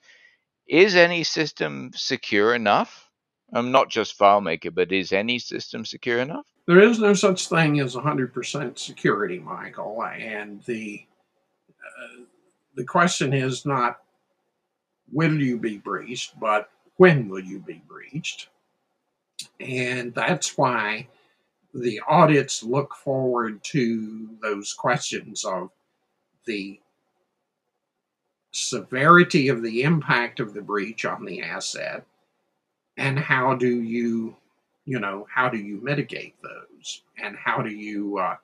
[0.68, 3.10] Is any system secure enough?
[3.54, 6.46] I'm um, not just FileMaker, but is any system secure enough?
[6.66, 10.04] There is no such thing as 100% security, Michael.
[10.04, 11.06] And the
[11.70, 12.24] uh,
[12.76, 14.00] the question is not
[15.12, 18.50] will you be breached, but when will you be breached?
[19.60, 21.08] And that's why
[21.74, 25.70] the audits look forward to those questions of
[26.46, 26.80] the
[28.52, 32.06] severity of the impact of the breach on the asset
[32.98, 34.36] and how do you
[34.86, 37.02] you know how do you mitigate those?
[37.18, 38.36] And how do you uh,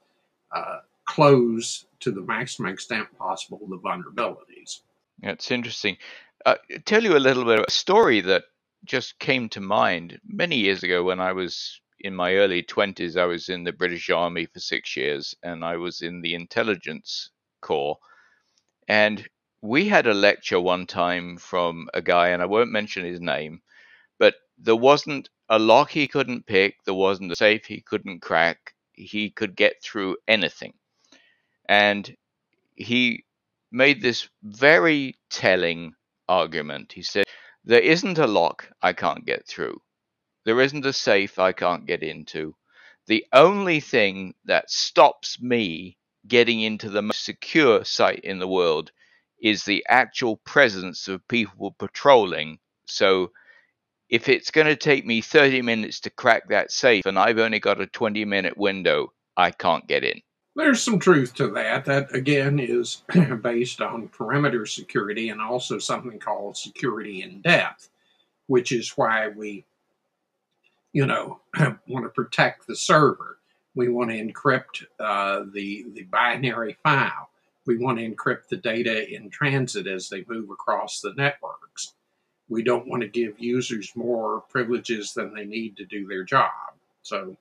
[0.55, 4.81] uh, close to the maximum extent possible the vulnerabilities?
[5.21, 5.97] That's interesting.
[6.45, 8.43] Uh, tell you a little bit of a story that
[8.85, 10.19] just came to mind.
[10.25, 14.09] Many years ago when i was in my early 20s i was in the british
[14.09, 17.31] army for six years and i was in the intelligence
[17.61, 17.99] corps
[18.89, 19.29] and
[19.61, 23.61] we had a lecture one time from a guy, and I won't mention his name,
[24.17, 28.73] but there wasn't a lock he couldn't pick, there wasn't a safe he couldn't crack,
[28.93, 30.73] he could get through anything.
[31.67, 32.15] And
[32.75, 33.25] he
[33.71, 35.93] made this very telling
[36.27, 36.93] argument.
[36.93, 37.25] He said,
[37.63, 39.81] There isn't a lock I can't get through.
[40.45, 42.55] There isn't a safe I can't get into.
[43.05, 48.91] The only thing that stops me getting into the most secure site in the world
[49.41, 52.59] is the actual presence of people patrolling.
[52.85, 53.31] So
[54.09, 57.59] if it's going to take me 30 minutes to crack that safe and I've only
[57.59, 60.21] got a 20 minute window, I can't get in.
[60.55, 61.85] There's some truth to that.
[61.85, 63.03] That, again, is
[63.41, 67.89] based on perimeter security and also something called security in depth,
[68.47, 69.63] which is why we,
[70.91, 71.39] you know,
[71.87, 73.38] want to protect the server.
[73.79, 77.29] We want to encrypt uh, the, the binary file.
[77.65, 81.93] We want to encrypt the data in transit as they move across the networks.
[82.49, 86.51] We don't want to give users more privileges than they need to do their job.
[87.03, 87.37] So,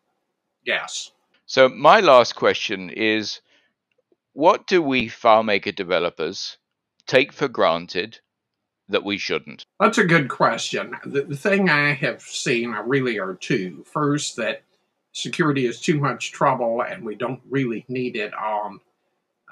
[0.65, 1.11] yes.
[1.47, 3.41] So, my last question is
[4.33, 6.57] what do we FileMaker developers
[7.09, 8.21] take for granted
[8.89, 9.65] that we shouldn't?
[9.81, 10.95] That's a good question.
[11.05, 13.85] The, the thing I have seen really are two.
[13.93, 14.63] First, that
[15.19, 18.81] security is too much trouble and we don't really need it on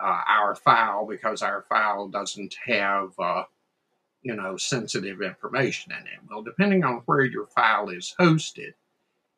[0.00, 3.42] uh, our file because our file doesn't have, uh,
[4.22, 6.20] you know, sensitive information in it.
[6.30, 8.74] Well, depending on where your file is hosted,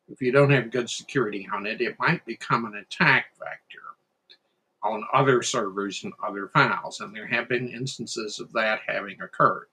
[0.07, 3.79] if you don't have good security on it, it might become an attack vector
[4.83, 6.99] on other servers and other files.
[6.99, 9.67] And there have been instances of that having occurred.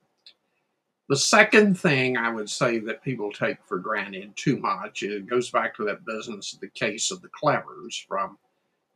[1.08, 5.50] The second thing I would say that people take for granted too much, it goes
[5.50, 8.38] back to that business of the case of the clevers from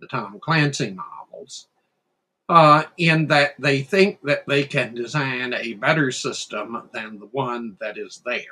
[0.00, 1.68] the Tom Clancy novels
[2.48, 7.76] uh, in that they think that they can design a better system than the one
[7.80, 8.42] that is there.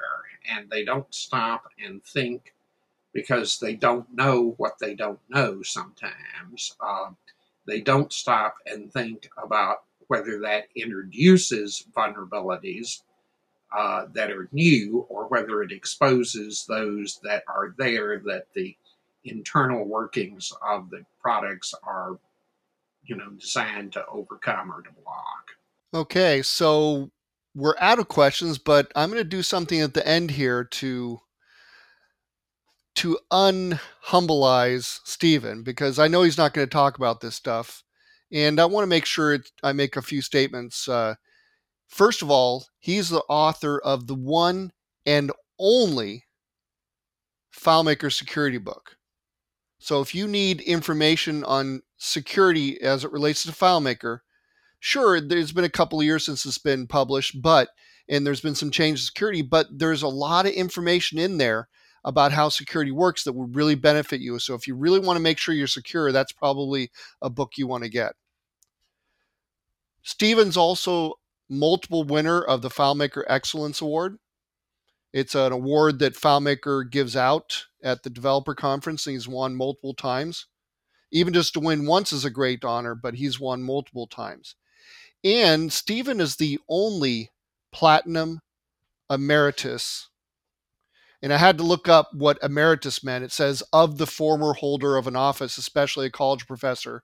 [0.48, 2.54] And they don't stop and think
[3.12, 6.76] because they don't know what they don't know sometimes.
[6.80, 7.10] Uh,
[7.66, 13.02] they don't stop and think about whether that introduces vulnerabilities
[13.76, 18.76] uh, that are new or whether it exposes those that are there that the
[19.24, 22.18] internal workings of the products are
[23.08, 25.50] you know, designed to overcome or to block.
[25.94, 27.10] Okay, so
[27.54, 31.20] we're out of questions, but I'm going to do something at the end here to
[32.96, 37.82] to unhumbleize Stephen because I know he's not going to talk about this stuff,
[38.30, 40.88] and I want to make sure it, I make a few statements.
[40.88, 41.14] Uh,
[41.88, 44.72] first of all, he's the author of the one
[45.04, 46.26] and only
[47.52, 48.96] FileMaker security book.
[49.80, 54.20] So if you need information on security as it relates to FileMaker,
[54.78, 57.70] sure, there's been a couple of years since it's been published, but
[58.08, 61.68] and there's been some change in security, but there's a lot of information in there
[62.04, 64.38] about how security works that would really benefit you.
[64.38, 67.66] So if you really want to make sure you're secure, that's probably a book you
[67.66, 68.14] want to get.
[70.02, 71.14] Stevens also
[71.48, 74.18] multiple winner of the FileMaker Excellence Award.
[75.12, 79.94] It's an award that FileMaker gives out at the developer conference, and he's won multiple
[79.94, 80.46] times.
[81.10, 84.54] Even just to win once is a great honor, but he's won multiple times.
[85.24, 87.30] And Stephen is the only
[87.72, 88.40] platinum
[89.10, 90.10] emeritus.
[91.22, 93.24] And I had to look up what emeritus meant.
[93.24, 97.02] It says of the former holder of an office, especially a college professor,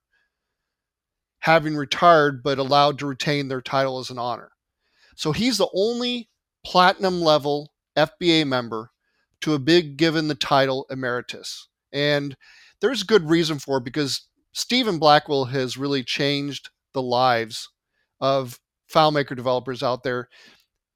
[1.44, 4.52] having retired but allowed to retain their title as an honor.
[5.14, 6.30] So he's the only
[6.64, 8.92] platinum level FBA member
[9.42, 11.68] to have been given the title emeritus.
[11.92, 12.34] And
[12.80, 14.22] there's good reason for it because
[14.52, 17.68] Stephen Blackwell has really changed the lives
[18.22, 18.58] of
[18.90, 20.30] FileMaker developers out there,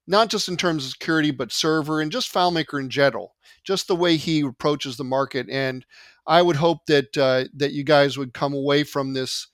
[0.07, 3.35] not just in terms of security, but server and just FileMaker in general,
[3.65, 5.47] just the way he approaches the market.
[5.51, 5.85] And
[6.27, 9.49] I would hope that uh, that you guys would come away from this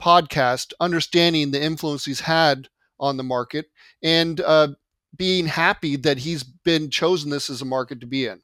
[0.00, 2.68] podcast understanding the influence he's had
[2.98, 3.66] on the market
[4.02, 4.68] and uh,
[5.16, 8.40] being happy that he's been chosen this as a market to be in.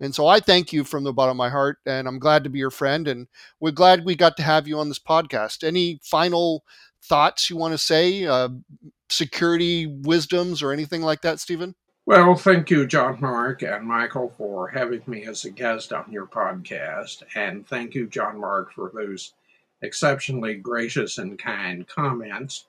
[0.00, 2.50] And so I thank you from the bottom of my heart, and I'm glad to
[2.50, 3.06] be your friend.
[3.06, 3.28] And
[3.60, 5.62] we're glad we got to have you on this podcast.
[5.62, 6.64] Any final
[7.04, 8.48] thoughts you want to say, uh,
[9.10, 11.76] security wisdoms, or anything like that, Stephen?
[12.04, 16.26] Well, thank you, John Mark and Michael, for having me as a guest on your
[16.26, 17.22] podcast.
[17.36, 19.34] And thank you, John Mark, for those
[19.82, 22.66] exceptionally gracious and kind comments.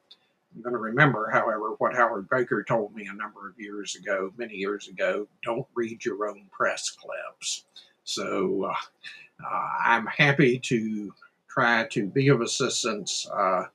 [0.56, 4.32] I'm going to remember, however, what Howard Baker told me a number of years ago,
[4.38, 7.66] many years ago don't read your own press clips.
[8.04, 11.14] So uh, uh, I'm happy to
[11.50, 13.66] try to be of assistance uh,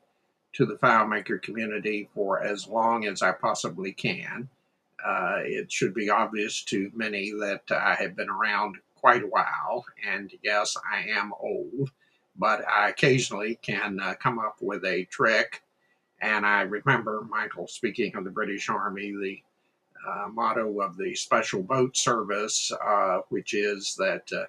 [0.55, 4.48] to the FileMaker community for as long as I possibly can.
[5.05, 9.85] Uh, it should be obvious to many that I have been around quite a while,
[10.05, 11.93] and yes, I am old,
[12.39, 15.62] but I occasionally can uh, come up with a trick
[16.20, 19.43] and I remember Michael speaking of the British Army, the
[20.06, 24.44] uh, motto of the Special Boat Service, uh, which is that uh,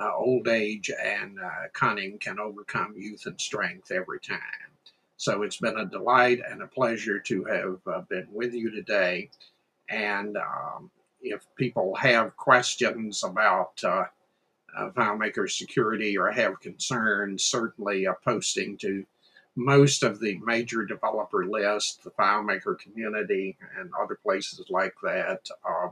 [0.00, 1.38] uh, old age and
[1.74, 4.38] cunning can overcome youth and strength every time.
[5.16, 9.30] So it's been a delight and a pleasure to have been with you today.
[9.88, 10.90] And um,
[11.20, 13.80] if people have questions about
[14.76, 19.04] uh, uh, FileMaker security or have concerns, certainly a posting to
[19.54, 25.88] most of the major developer lists, the FileMaker community, and other places like that, uh,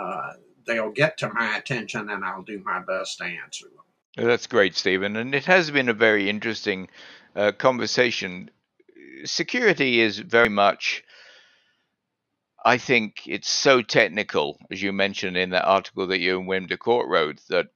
[0.00, 0.32] uh,
[0.66, 4.26] they'll get to my attention and I'll do my best to answer them.
[4.26, 5.16] That's great, Stephen.
[5.16, 6.88] And it has been a very interesting
[7.36, 8.50] uh, conversation.
[9.24, 11.04] Security is very much,
[12.64, 16.68] I think it's so technical, as you mentioned in that article that you and Wim
[16.68, 17.68] Decorte wrote, that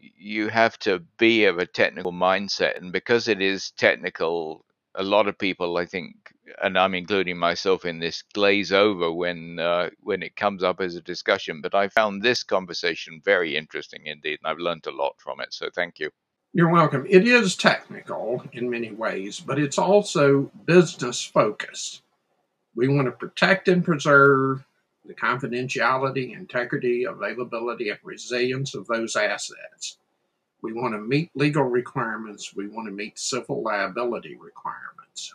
[0.00, 4.64] you have to be of a technical mindset and because it is technical
[4.94, 6.14] a lot of people i think
[6.62, 10.94] and i'm including myself in this glaze over when uh, when it comes up as
[10.94, 15.14] a discussion but i found this conversation very interesting indeed and i've learned a lot
[15.18, 16.10] from it so thank you.
[16.54, 17.06] You're welcome.
[17.08, 22.02] It is technical in many ways but it's also business focused.
[22.74, 24.64] We want to protect and preserve
[25.08, 29.96] the confidentiality, integrity, availability, and resilience of those assets.
[30.62, 32.54] We want to meet legal requirements.
[32.54, 35.34] We want to meet civil liability requirements.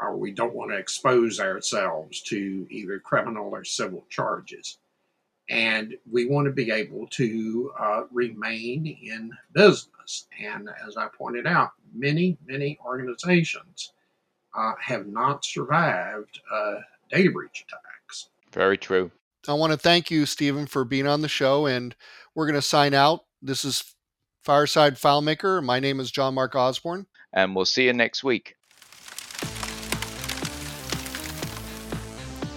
[0.00, 4.78] Or we don't want to expose ourselves to either criminal or civil charges.
[5.48, 10.26] And we want to be able to uh, remain in business.
[10.42, 13.92] And as I pointed out, many, many organizations
[14.56, 16.76] uh, have not survived uh,
[17.10, 17.91] data breach attacks.
[18.52, 19.10] Very true.
[19.48, 21.66] I want to thank you, Stephen, for being on the show.
[21.66, 21.94] And
[22.34, 23.20] we're going to sign out.
[23.40, 23.94] This is
[24.44, 25.64] Fireside FileMaker.
[25.64, 27.06] My name is John Mark Osborne.
[27.32, 28.54] And we'll see you next week.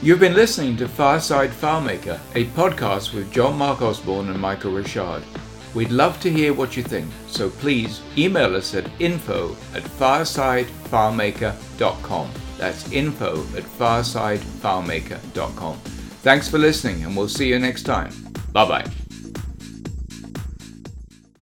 [0.01, 5.23] You've been listening to Fireside FileMaker, a podcast with John Mark Osborne and Michael Richard.
[5.73, 12.29] We'd love to hear what you think, so please email us at info at firesidefilemaker.com.
[12.57, 15.77] That's info at firesidefilemaker.com.
[16.23, 18.11] Thanks for listening, and we'll see you next time.
[18.51, 18.85] Bye bye.